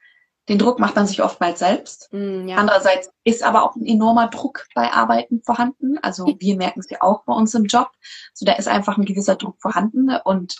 [0.48, 2.08] den Druck macht man sich oftmals selbst.
[2.12, 2.56] Mm, ja.
[2.56, 5.98] Andererseits ist aber auch ein enormer Druck bei Arbeiten vorhanden.
[5.98, 7.90] Also wir merken es ja auch bei uns im Job.
[8.32, 10.56] So da ist einfach ein gewisser Druck vorhanden und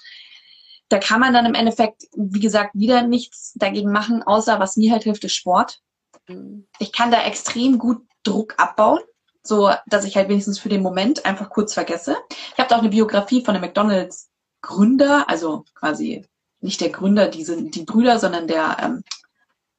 [0.88, 4.92] da kann man dann im Endeffekt, wie gesagt, wieder nichts dagegen machen, außer was mir
[4.92, 5.80] halt hilft, ist Sport.
[6.26, 9.00] Mm, Ich kann da extrem gut Druck abbauen,
[9.42, 12.16] so dass ich halt wenigstens für den Moment einfach kurz vergesse.
[12.52, 14.30] Ich habe da auch eine Biografie von einem McDonald's
[14.60, 16.24] Gründer, also quasi
[16.60, 19.02] nicht der Gründer, die sind die Brüder, sondern der ähm,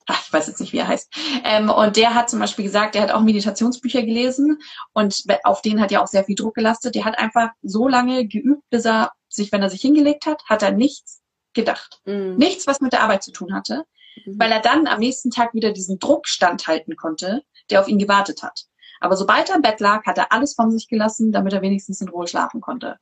[0.08, 1.14] ach, ich weiß jetzt nicht, wie er heißt.
[1.44, 4.60] Ähm, und der hat zum Beispiel gesagt, er hat auch Meditationsbücher gelesen
[4.94, 6.96] und auf denen hat ja auch sehr viel Druck gelastet.
[6.96, 10.64] Der hat einfach so lange geübt, bis er sich, wenn er sich hingelegt hat, hat
[10.64, 11.22] er nichts
[11.54, 12.02] gedacht.
[12.06, 13.86] mm, Nichts, was mit der Arbeit zu tun hatte,
[14.26, 14.40] mhm.
[14.40, 18.44] weil er dann am nächsten Tag wieder diesen Druck standhalten konnte, der auf ihn gewartet
[18.44, 18.66] hat.
[19.04, 22.00] Aber sobald er im Bett lag, hat er alles von sich gelassen, damit er wenigstens
[22.00, 22.98] in Ruhe schlafen konnte.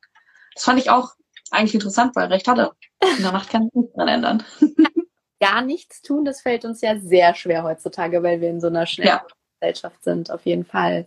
[0.52, 1.12] Das fand ich auch
[1.52, 2.72] eigentlich interessant, weil recht hatte.
[3.18, 4.42] In der Nacht kann ich nichts dran ändern.
[5.40, 8.84] Gar nichts tun, das fällt uns ja sehr schwer heutzutage, weil wir in so einer
[8.84, 9.26] schnellen Ja.
[9.60, 11.06] Gesellschaft sind, auf jeden Fall.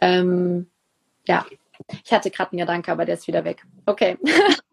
[0.00, 0.72] Ähm,
[1.28, 1.46] ja,
[2.04, 3.64] ich hatte gerade einen Gedanke, aber der ist wieder weg.
[3.86, 4.18] Okay.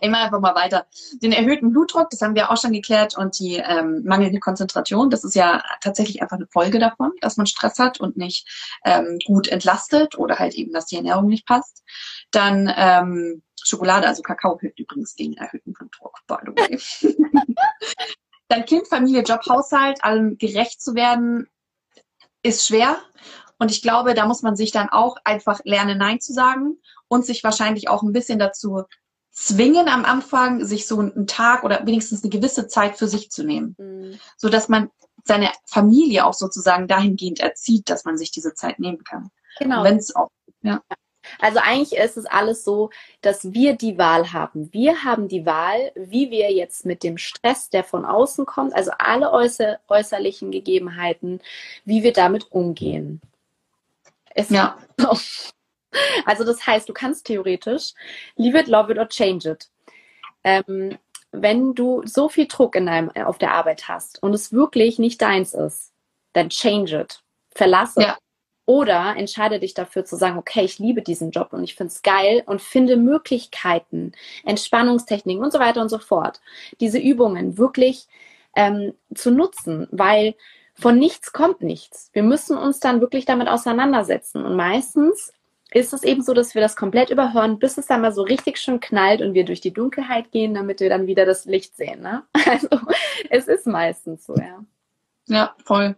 [0.00, 0.86] ich mache einfach mal weiter.
[1.22, 5.24] Den erhöhten Blutdruck, das haben wir auch schon geklärt, und die ähm, mangelnde Konzentration, das
[5.24, 8.48] ist ja tatsächlich einfach eine Folge davon, dass man Stress hat und nicht
[8.84, 11.82] ähm, gut entlastet oder halt eben, dass die Ernährung nicht passt.
[12.30, 17.14] Dann ähm, Schokolade, also Kakao hilft übrigens gegen erhöhten Blutdruck, by the way.
[18.48, 21.48] Dann Kind, Familie, Job, Haushalt, allem gerecht zu werden,
[22.42, 22.96] ist schwer.
[23.58, 27.26] Und ich glaube, da muss man sich dann auch einfach lernen, Nein zu sagen und
[27.26, 28.84] sich wahrscheinlich auch ein bisschen dazu
[29.40, 33.42] zwingen am Anfang, sich so einen Tag oder wenigstens eine gewisse Zeit für sich zu
[33.42, 34.90] nehmen, Mm, so dass man
[35.24, 39.30] seine Familie auch sozusagen dahingehend erzieht, dass man sich diese Zeit nehmen kann.
[39.58, 39.82] Genau.
[39.82, 40.30] Wenn es auch
[41.38, 44.72] Also eigentlich ist es alles so, dass wir die Wahl haben.
[44.72, 48.90] Wir haben die Wahl, wie wir jetzt mit dem Stress, der von außen kommt, also
[48.98, 51.40] alle äußer, äußerlichen Gegebenheiten,
[51.84, 53.20] wie wir damit umgehen.
[54.34, 54.78] Es ja,
[56.24, 57.94] Also das heißt, du kannst theoretisch
[58.36, 59.68] leave it, love it or change it.
[60.44, 60.98] Ähm,
[61.32, 65.22] wenn du so viel Druck in deinem, auf der Arbeit hast und es wirklich nicht
[65.22, 65.92] deins ist,
[66.32, 67.22] dann change it.
[67.52, 68.02] Verlasse.
[68.02, 68.18] Ja.
[68.66, 72.02] Oder entscheide dich dafür zu sagen, okay, ich liebe diesen Job und ich finde es
[72.02, 74.12] geil und finde Möglichkeiten,
[74.44, 76.40] Entspannungstechniken und so weiter und so fort.
[76.78, 78.06] Diese Übungen wirklich
[78.54, 80.36] ähm, zu nutzen, weil
[80.74, 82.10] von nichts kommt nichts.
[82.12, 84.44] Wir müssen uns dann wirklich damit auseinandersetzen.
[84.44, 85.32] Und meistens
[85.72, 88.58] ist es eben so, dass wir das komplett überhören, bis es dann mal so richtig
[88.58, 92.00] schön knallt und wir durch die Dunkelheit gehen, damit wir dann wieder das Licht sehen.
[92.02, 92.22] Ne?
[92.46, 92.68] Also
[93.28, 94.64] es ist meistens so, ja.
[95.26, 95.96] ja, voll.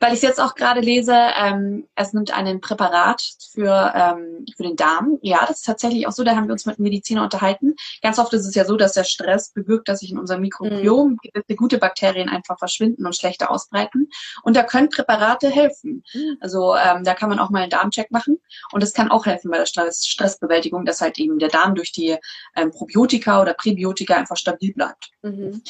[0.00, 3.22] Weil ich es jetzt auch gerade lese, ähm, es nimmt einen Präparat
[3.52, 5.18] für, ähm, für den Darm.
[5.20, 7.74] Ja, das ist tatsächlich auch so, da haben wir uns mit Mediziner unterhalten.
[8.00, 11.18] Ganz oft ist es ja so, dass der Stress bewirkt, dass sich in unserem Mikrobiom
[11.22, 14.08] gewisse gute Bakterien einfach verschwinden und schlechter ausbreiten.
[14.42, 16.02] Und da können Präparate helfen.
[16.14, 16.38] Mhm.
[16.40, 18.40] Also ähm, da kann man auch mal einen Darmcheck machen.
[18.72, 21.92] Und das kann auch helfen bei der Stress Stressbewältigung, dass halt eben der Darm durch
[21.92, 22.16] die
[22.56, 25.10] ähm, Probiotika oder Präbiotika einfach stabil bleibt.
[25.22, 25.62] Mhm.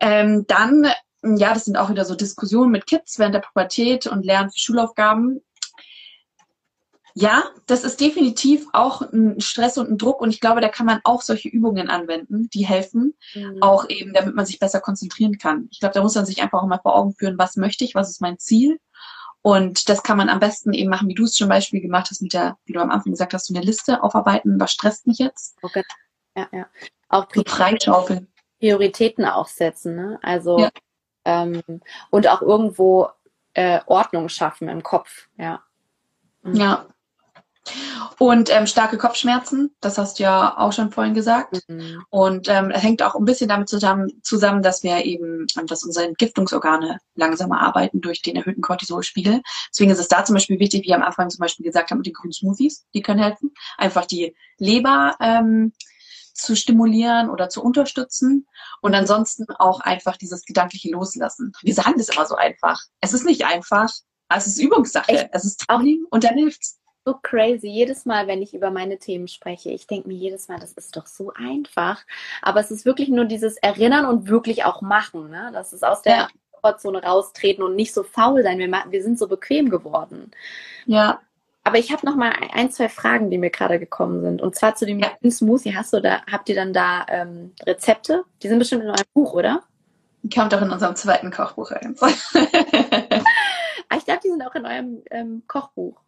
[0.00, 0.86] Ähm, dann
[1.24, 4.58] ja, das sind auch wieder so Diskussionen mit Kids während der Pubertät und Lernen für
[4.58, 5.40] Schulaufgaben.
[7.16, 10.86] Ja, das ist definitiv auch ein Stress und ein Druck und ich glaube, da kann
[10.86, 13.62] man auch solche Übungen anwenden, die helfen, Mhm.
[13.62, 15.68] auch eben, damit man sich besser konzentrieren kann.
[15.70, 17.94] Ich glaube, da muss man sich einfach auch mal vor Augen führen, was möchte ich,
[17.94, 18.80] was ist mein Ziel.
[19.42, 22.20] Und das kann man am besten eben machen, wie du es zum Beispiel gemacht hast
[22.22, 25.18] mit der, wie du am Anfang gesagt hast, so eine Liste aufarbeiten, was stresst mich
[25.18, 25.56] jetzt?
[25.62, 25.84] Okay.
[26.36, 26.66] Ja, ja.
[27.10, 28.26] Auch So freischaufeln.
[28.58, 30.18] Prioritäten auch setzen, ne?
[30.22, 30.70] Also Ja.
[31.24, 31.62] Ähm,
[32.10, 33.08] und auch irgendwo
[33.54, 35.62] äh, Ordnung schaffen im Kopf, ja.
[36.42, 36.54] Mhm.
[36.54, 36.86] Ja.
[38.18, 41.60] Und ähm, starke Kopfschmerzen, das hast du ja auch schon vorhin gesagt.
[41.66, 42.04] Mhm.
[42.10, 45.82] Und ähm, es hängt auch ein bisschen damit zusammen, zusammen, dass wir eben, ähm, dass
[45.82, 49.40] unsere Entgiftungsorgane langsamer arbeiten durch den erhöhten Cortisolspiegel.
[49.70, 52.06] Deswegen ist es da zum Beispiel wichtig, wie am Anfang zum Beispiel gesagt haben, mit
[52.06, 55.72] den grünen Smoothies, die können helfen, einfach die Leber ähm,
[56.34, 58.46] zu stimulieren oder zu unterstützen
[58.80, 61.52] und ansonsten auch einfach dieses gedankliche Loslassen.
[61.62, 62.80] Wir sagen das immer so einfach.
[63.00, 63.90] Es ist nicht einfach,
[64.28, 65.12] es ist Übungssache.
[65.12, 65.28] Echt?
[65.32, 66.80] Es ist Training und dann hilft's.
[67.06, 67.68] So crazy.
[67.68, 70.96] Jedes Mal, wenn ich über meine Themen spreche, ich denke mir jedes Mal, das ist
[70.96, 72.02] doch so einfach.
[72.40, 75.28] Aber es ist wirklich nur dieses Erinnern und wirklich auch machen.
[75.28, 75.50] Ne?
[75.52, 76.28] Das ist aus der Ja.
[76.52, 78.58] Komfortzone raustreten und nicht so faul sein.
[78.58, 80.30] Wir, wir sind so bequem geworden.
[80.86, 81.20] Ja,
[81.64, 84.42] Aber ich habe noch mal ein, zwei Fragen, die mir gerade gekommen sind.
[84.42, 85.10] Und zwar zu dem Ja.
[85.30, 85.74] Smoothie.
[85.74, 88.24] Hast du da, habt ihr dann da ähm, Rezepte?
[88.42, 89.62] Die sind bestimmt in eurem Buch, oder?
[90.32, 91.96] kommt auch in unserem zweiten Kochbuch rein.
[93.90, 96.00] Ah, ich glaube, die sind auch in eurem ähm, Kochbuch.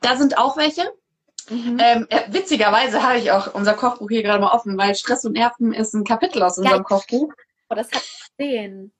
[0.00, 0.82] da sind auch welche.
[1.50, 1.76] Mhm.
[1.78, 5.32] Ähm, äh, witzigerweise habe ich auch unser Kochbuch hier gerade mal offen, weil Stress und
[5.32, 7.32] Nerven ist ein Kapitel aus unserem Kochbuch.
[7.68, 8.92] oh, das habe ich gesehen.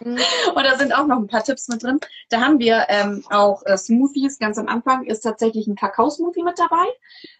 [0.54, 2.00] Und da sind auch noch ein paar Tipps mit drin.
[2.28, 4.38] Da haben wir ähm, auch äh, Smoothies.
[4.38, 6.86] Ganz am Anfang ist tatsächlich ein Kakao-Smoothie mit dabei.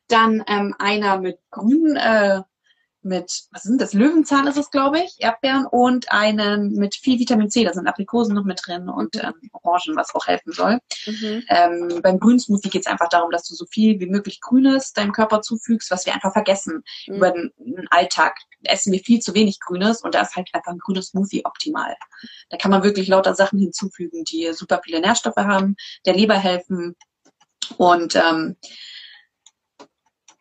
[0.09, 2.43] Dann ähm, einer mit grünen, äh,
[3.03, 3.95] mit, was sind das?
[3.95, 7.65] Löwenzahn ist es, glaube ich, Erdbeeren und einen mit viel Vitamin C.
[7.65, 10.81] Da sind Aprikosen noch mit drin und ähm, Orangen, was auch helfen soll.
[11.07, 11.43] Mhm.
[11.49, 14.93] Ähm, beim grünen Smoothie geht es einfach darum, dass du so viel wie möglich Grünes
[14.93, 16.83] deinem Körper zufügst, was wir einfach vergessen.
[17.07, 17.15] Mhm.
[17.15, 20.73] Über den, den Alltag essen wir viel zu wenig Grünes und da ist halt einfach
[20.73, 21.97] ein grünes Smoothie optimal.
[22.51, 26.97] Da kann man wirklich lauter Sachen hinzufügen, die super viele Nährstoffe haben, der Leber helfen
[27.77, 28.57] und ähm,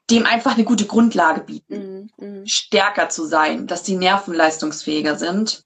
[0.09, 2.25] dem einfach eine gute Grundlage bieten, Mhm.
[2.25, 2.47] Mhm.
[2.47, 5.63] stärker zu sein, dass die Nerven leistungsfähiger sind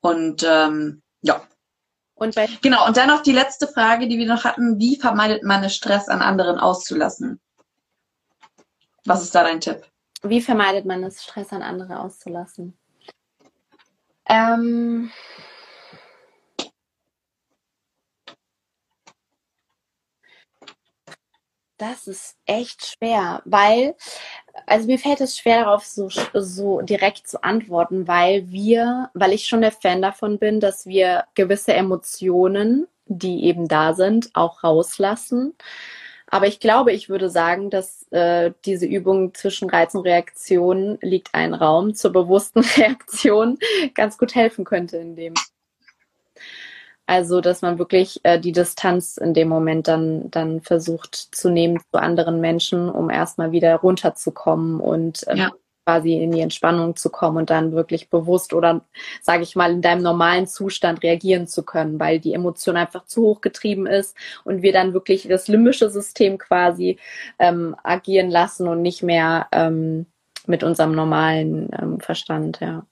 [0.00, 1.42] und ähm, ja,
[2.14, 4.78] Und bei Genau, und dann noch die letzte Frage, die wir noch hatten.
[4.78, 7.40] Wie vermeidet man es, Stress an anderen auszulassen?
[9.04, 9.82] Was ist da dein Tipp?
[10.22, 12.76] Wie vermeidet man es, Stress an andere auszulassen?
[14.26, 15.10] Ähm,
[21.90, 23.94] das ist echt schwer, weil,
[24.66, 29.46] also mir fällt es schwer darauf, so, so direkt zu antworten, weil wir, weil ich
[29.46, 35.54] schon der Fan davon bin, dass wir gewisse Emotionen, die eben da sind, auch rauslassen.
[36.28, 41.34] Aber ich glaube, ich würde sagen, dass äh, diese Übung zwischen Reiz und Reaktion liegt
[41.34, 43.58] ein Raum zur bewussten Reaktion
[43.94, 45.34] ganz gut helfen könnte in dem.
[47.06, 51.78] Also, dass man wirklich äh, die Distanz in dem Moment dann, dann versucht zu nehmen
[51.92, 55.50] zu anderen Menschen, um erstmal wieder runterzukommen und ähm, Ja.
[55.86, 58.86] quasi in die Entspannung zu kommen und dann wirklich bewusst oder,
[59.20, 63.22] sage ich mal, in deinem normalen Zustand reagieren zu können, weil die Emotion einfach zu
[63.22, 66.98] hoch getrieben ist und wir dann wirklich das limbische System quasi
[67.38, 70.06] ähm, agieren lassen und nicht mehr ähm,
[70.46, 72.86] mit unserem normalen ähm, Verstand, ja.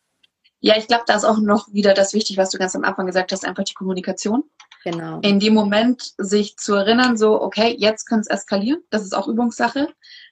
[0.65, 3.07] Ja, ich glaube, da ist auch noch wieder das wichtig, was du ganz am Anfang
[3.07, 4.45] gesagt hast, einfach die Kommunikation.
[4.85, 5.19] Genau.
[5.21, 8.81] In dem Moment sich zu erinnern, so, okay, jetzt könnte es eskalieren.
[8.89, 9.89] Das ist auch Übungssache.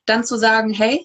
[0.07, 1.05] Dann zu sagen, hey,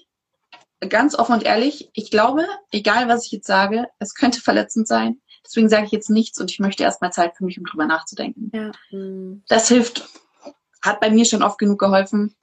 [0.90, 5.20] ganz offen und ehrlich, ich glaube, egal was ich jetzt sage, es könnte verletzend sein.
[5.44, 8.52] Deswegen sage ich jetzt nichts und ich möchte erstmal Zeit für mich, um drüber nachzudenken.
[8.54, 8.72] Ja.
[8.92, 10.08] mm, Das hilft.
[10.84, 12.36] Hat bei mir schon oft genug geholfen.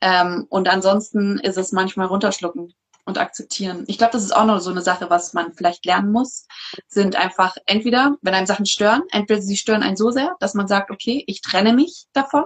[0.00, 2.72] Ähm, und ansonsten ist es manchmal runterschlucken
[3.04, 3.84] und akzeptieren.
[3.88, 6.46] Ich glaube, das ist auch noch so eine Sache, was man vielleicht lernen muss,
[6.86, 10.68] sind einfach entweder, wenn einem Sachen stören, entweder sie stören einen so sehr, dass man
[10.68, 12.44] sagt, okay, ich trenne mich davon,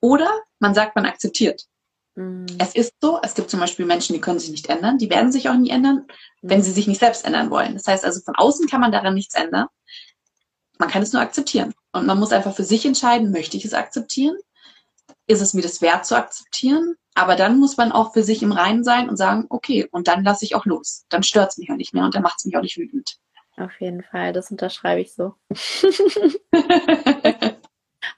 [0.00, 1.62] oder man sagt, man akzeptiert.
[2.16, 5.10] mm, Es ist so, es gibt zum Beispiel Menschen, die können sich nicht ändern, die
[5.10, 6.06] werden sich auch nie ändern,
[6.42, 7.74] wenn sie sich nicht selbst ändern wollen.
[7.74, 9.66] Das heißt also, von außen kann man daran nichts ändern.
[10.78, 11.72] Man kann es nur akzeptieren.
[11.92, 14.36] Und man muss einfach für sich entscheiden, möchte ich es akzeptieren?
[15.26, 16.96] Ist es mir das wert zu akzeptieren?
[17.14, 20.24] Aber dann muss man auch für sich im Reinen sein und sagen, okay, und dann
[20.24, 21.04] lasse ich auch los.
[21.08, 23.16] Dann stört es mich auch nicht mehr und dann macht es mich auch nicht wütend.
[23.56, 25.34] Auf jeden Fall, das unterschreibe ich so.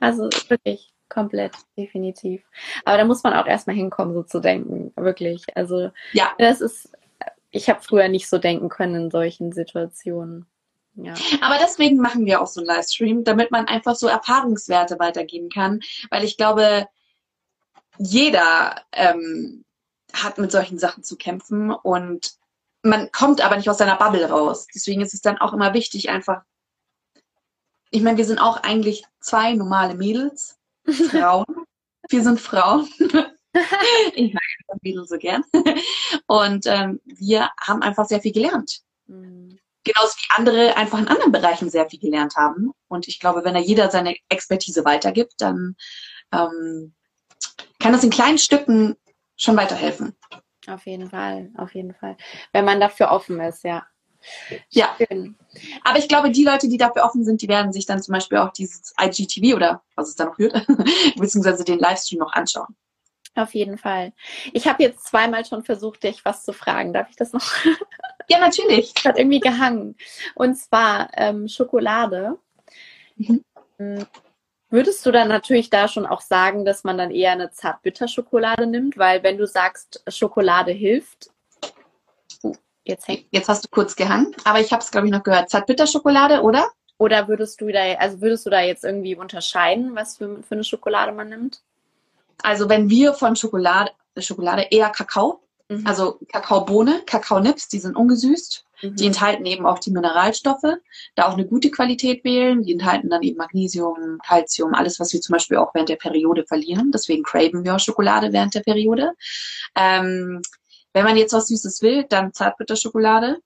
[0.00, 2.42] Also wirklich komplett, definitiv.
[2.84, 5.44] Aber da muss man auch erstmal hinkommen, so zu denken, wirklich.
[5.54, 6.32] Also Ja.
[6.38, 6.90] das ist,
[7.50, 10.46] ich habe früher nicht so denken können in solchen Situationen.
[10.94, 11.14] Ja.
[11.40, 15.80] Aber deswegen machen wir auch so einen Livestream, damit man einfach so Erfahrungswerte weitergeben kann.
[16.10, 16.88] Weil ich glaube,
[17.98, 19.64] jeder ähm,
[20.12, 22.36] hat mit solchen Sachen zu kämpfen und
[22.82, 24.66] man kommt aber nicht aus seiner Bubble raus.
[24.74, 26.42] Deswegen ist es dann auch immer wichtig, einfach.
[27.90, 30.58] Ich meine, wir sind auch eigentlich zwei normale Mädels,
[31.10, 31.44] Frauen.
[32.08, 32.88] wir sind Frauen.
[34.14, 34.42] ich mag
[34.82, 35.42] Mädels so gern.
[36.26, 38.80] Und ähm, wir haben einfach sehr viel gelernt.
[39.06, 39.58] Mhm.
[39.84, 42.72] Genauso wie andere einfach in anderen Bereichen sehr viel gelernt haben.
[42.88, 45.76] Und ich glaube, wenn da jeder seine Expertise weitergibt, dann
[46.32, 46.94] ähm,
[47.78, 48.96] kann das in kleinen Stücken
[49.36, 50.16] schon weiterhelfen.
[50.66, 52.16] Auf jeden Fall, auf jeden Fall.
[52.52, 53.86] Wenn man dafür offen ist, ja.
[54.70, 54.96] Ja.
[54.96, 55.36] Schön.
[55.84, 58.38] Aber ich glaube, die Leute, die dafür offen sind, die werden sich dann zum Beispiel
[58.38, 60.66] auch dieses IGTV oder was es da noch wird,
[61.16, 62.74] beziehungsweise den Livestream noch anschauen.
[63.36, 64.14] Auf jeden Fall.
[64.54, 66.92] Ich habe jetzt zweimal schon versucht, dich was zu fragen.
[66.92, 67.44] Darf ich das noch?
[68.28, 68.92] Ja, natürlich.
[68.92, 69.94] Das hat irgendwie gehangen.
[70.34, 72.36] Und zwar ähm, Schokolade.
[73.14, 73.44] Mhm.
[74.76, 78.98] Würdest du dann natürlich da schon auch sagen, dass man dann eher eine Zartbitterschokolade nimmt?
[78.98, 81.30] Weil wenn du sagst, Schokolade hilft,
[82.84, 83.24] jetzt hängt.
[83.30, 85.48] Jetzt hast du kurz gehangen, aber ich habe es, glaube ich, noch gehört.
[85.48, 86.68] Zartbitterschokolade, oder?
[86.98, 90.64] Oder würdest du da, also würdest du da jetzt irgendwie unterscheiden, was für, für eine
[90.64, 91.62] Schokolade man nimmt?
[92.42, 95.86] Also wenn wir von Schokolade, Schokolade eher Kakao, Mhm.
[95.86, 98.65] also Kakaobohne, Kakaonips, die sind ungesüßt.
[98.82, 98.96] Mhm.
[98.96, 100.76] Die enthalten eben auch die Mineralstoffe,
[101.14, 102.62] da auch eine gute Qualität wählen.
[102.62, 106.44] Die enthalten dann eben Magnesium, Calcium, alles, was wir zum Beispiel auch während der Periode
[106.46, 106.90] verlieren.
[106.92, 109.12] Deswegen craven wir auch Schokolade während der Periode.
[109.74, 110.42] Ähm,
[110.92, 113.38] wenn man jetzt was Süßes will, dann Zartbitterschokolade.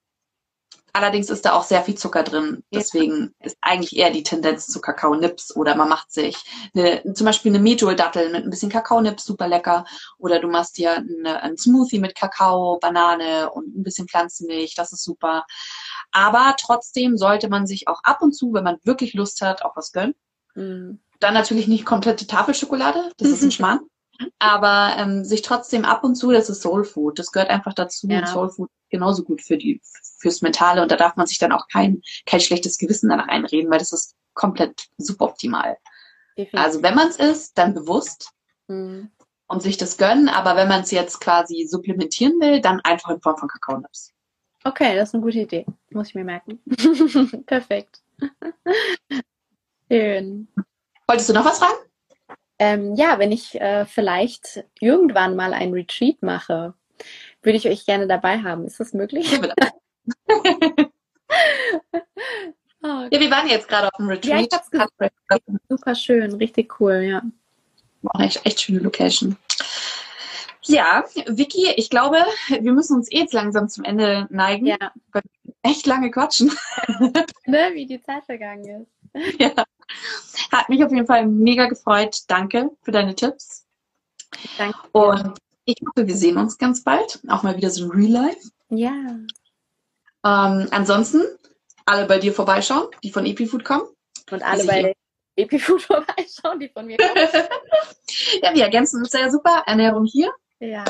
[0.93, 2.63] Allerdings ist da auch sehr viel Zucker drin.
[2.73, 6.37] Deswegen ist eigentlich eher die Tendenz zu Kakaonips oder man macht sich
[6.75, 9.85] eine, zum Beispiel eine Metol-Dattel mit ein bisschen Kakaonips, super lecker.
[10.19, 14.93] Oder du machst dir eine, einen Smoothie mit Kakao, Banane und ein bisschen Pflanzenmilch, das
[14.93, 15.45] ist super.
[16.13, 19.77] Aber trotzdem sollte man sich auch ab und zu, wenn man wirklich Lust hat, auch
[19.77, 20.15] was gönnen.
[20.55, 21.01] Mhm.
[21.21, 23.81] Dann natürlich nicht komplette Tafelschokolade, das ist ein Schmarrn.
[24.39, 28.07] Aber ähm, sich trotzdem ab und zu, das ist Soul Food, das gehört einfach dazu.
[28.09, 28.21] Ja.
[28.21, 29.81] Und Soul Food ist genauso gut für die
[30.19, 33.71] fürs Mentale und da darf man sich dann auch kein kein schlechtes Gewissen danach einreden,
[33.71, 35.79] weil das ist komplett suboptimal.
[36.37, 36.61] Definitiv.
[36.61, 38.33] Also wenn man es isst, dann bewusst
[38.69, 39.11] Mhm.
[39.49, 40.29] und sich das gönnen.
[40.29, 44.13] Aber wenn man es jetzt quasi supplementieren will, dann einfach in Form von Kakaonips.
[44.63, 45.67] Okay, das ist eine gute Idee.
[45.91, 46.61] Muss ich mir merken.
[47.47, 48.01] Perfekt.
[49.91, 50.49] Schön.
[51.09, 51.90] Wolltest du noch was fragen?
[52.61, 56.75] Ähm, ja, wenn ich äh, vielleicht irgendwann mal ein Retreat mache,
[57.43, 58.67] würde ich euch gerne dabei haben.
[58.67, 59.27] Ist das möglich?
[62.83, 64.51] Oh, Ja, wir waren jetzt gerade auf dem Retreat.
[64.51, 65.37] Ja,
[65.69, 67.23] super schön, richtig cool, ja.
[68.05, 69.37] Auch echt, echt schöne Location.
[70.63, 74.65] Ja, Vicky, ich glaube, wir müssen uns eh jetzt langsam zum Ende neigen.
[74.65, 74.93] Ja,
[75.63, 76.51] Echt lange quatschen.
[77.47, 79.00] ne, wie die Zeit vergangen ist.
[79.39, 79.53] ja.
[80.53, 82.21] Hat mich auf jeden Fall mega gefreut.
[82.29, 83.67] Danke für deine Tipps.
[84.57, 84.79] Danke.
[84.93, 87.21] Und ich hoffe, wir sehen uns ganz bald.
[87.29, 88.51] Auch mal wieder so ein Real Life.
[88.71, 88.93] Ja,
[90.25, 91.23] Ähm, ansonsten
[91.87, 93.89] alle bei dir vorbeischauen, die von EpiFood kommen.
[94.31, 94.95] und alle bei.
[95.37, 97.15] Epifood vorbeischauen, die von mir kommen.
[98.43, 99.63] ja, wir ergänzen uns sehr super.
[99.67, 100.31] Ernährung hier
[100.61, 100.85] Ja,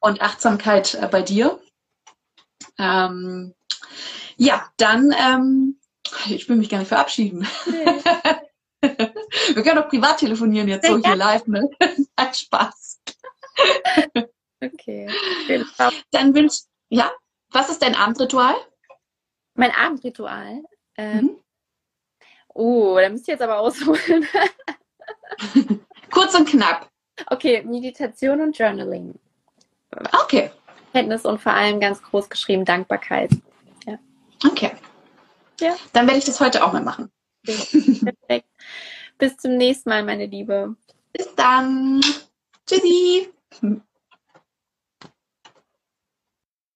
[0.00, 1.60] und Achtsamkeit äh, bei dir.
[2.78, 3.54] Ähm,
[4.36, 5.79] ja, dann, ähm,
[6.28, 7.46] ich will mich gar nicht verabschieden.
[7.66, 7.84] nee.
[9.54, 11.68] Wir können doch privat telefonieren jetzt so hier live, ne?
[12.16, 13.00] Hat Spaß.
[14.62, 15.08] okay.
[16.10, 17.12] Dann wünsch, ja,
[17.50, 18.54] was ist dein Abendritual?
[19.54, 20.62] Mein Abendritual.
[20.96, 21.36] Ähm, Mhm.
[22.52, 24.26] Oh, da müsst ihr jetzt aber ausholen.
[26.10, 26.90] Kurz und knapp.
[27.26, 29.14] okay, Meditation und Journaling.
[30.22, 30.50] Okay,
[30.92, 33.30] Kenntnis und vor allem ganz groß geschrieben Dankbarkeit.
[34.46, 34.72] okay.
[35.60, 35.76] Ja.
[35.92, 37.10] Dann werde ich das heute auch mal machen.
[37.44, 38.48] Perfekt.
[39.18, 40.74] Bis zum nächsten Mal, meine Liebe.
[41.12, 42.00] Bis dann.
[42.66, 43.28] Tschüssi.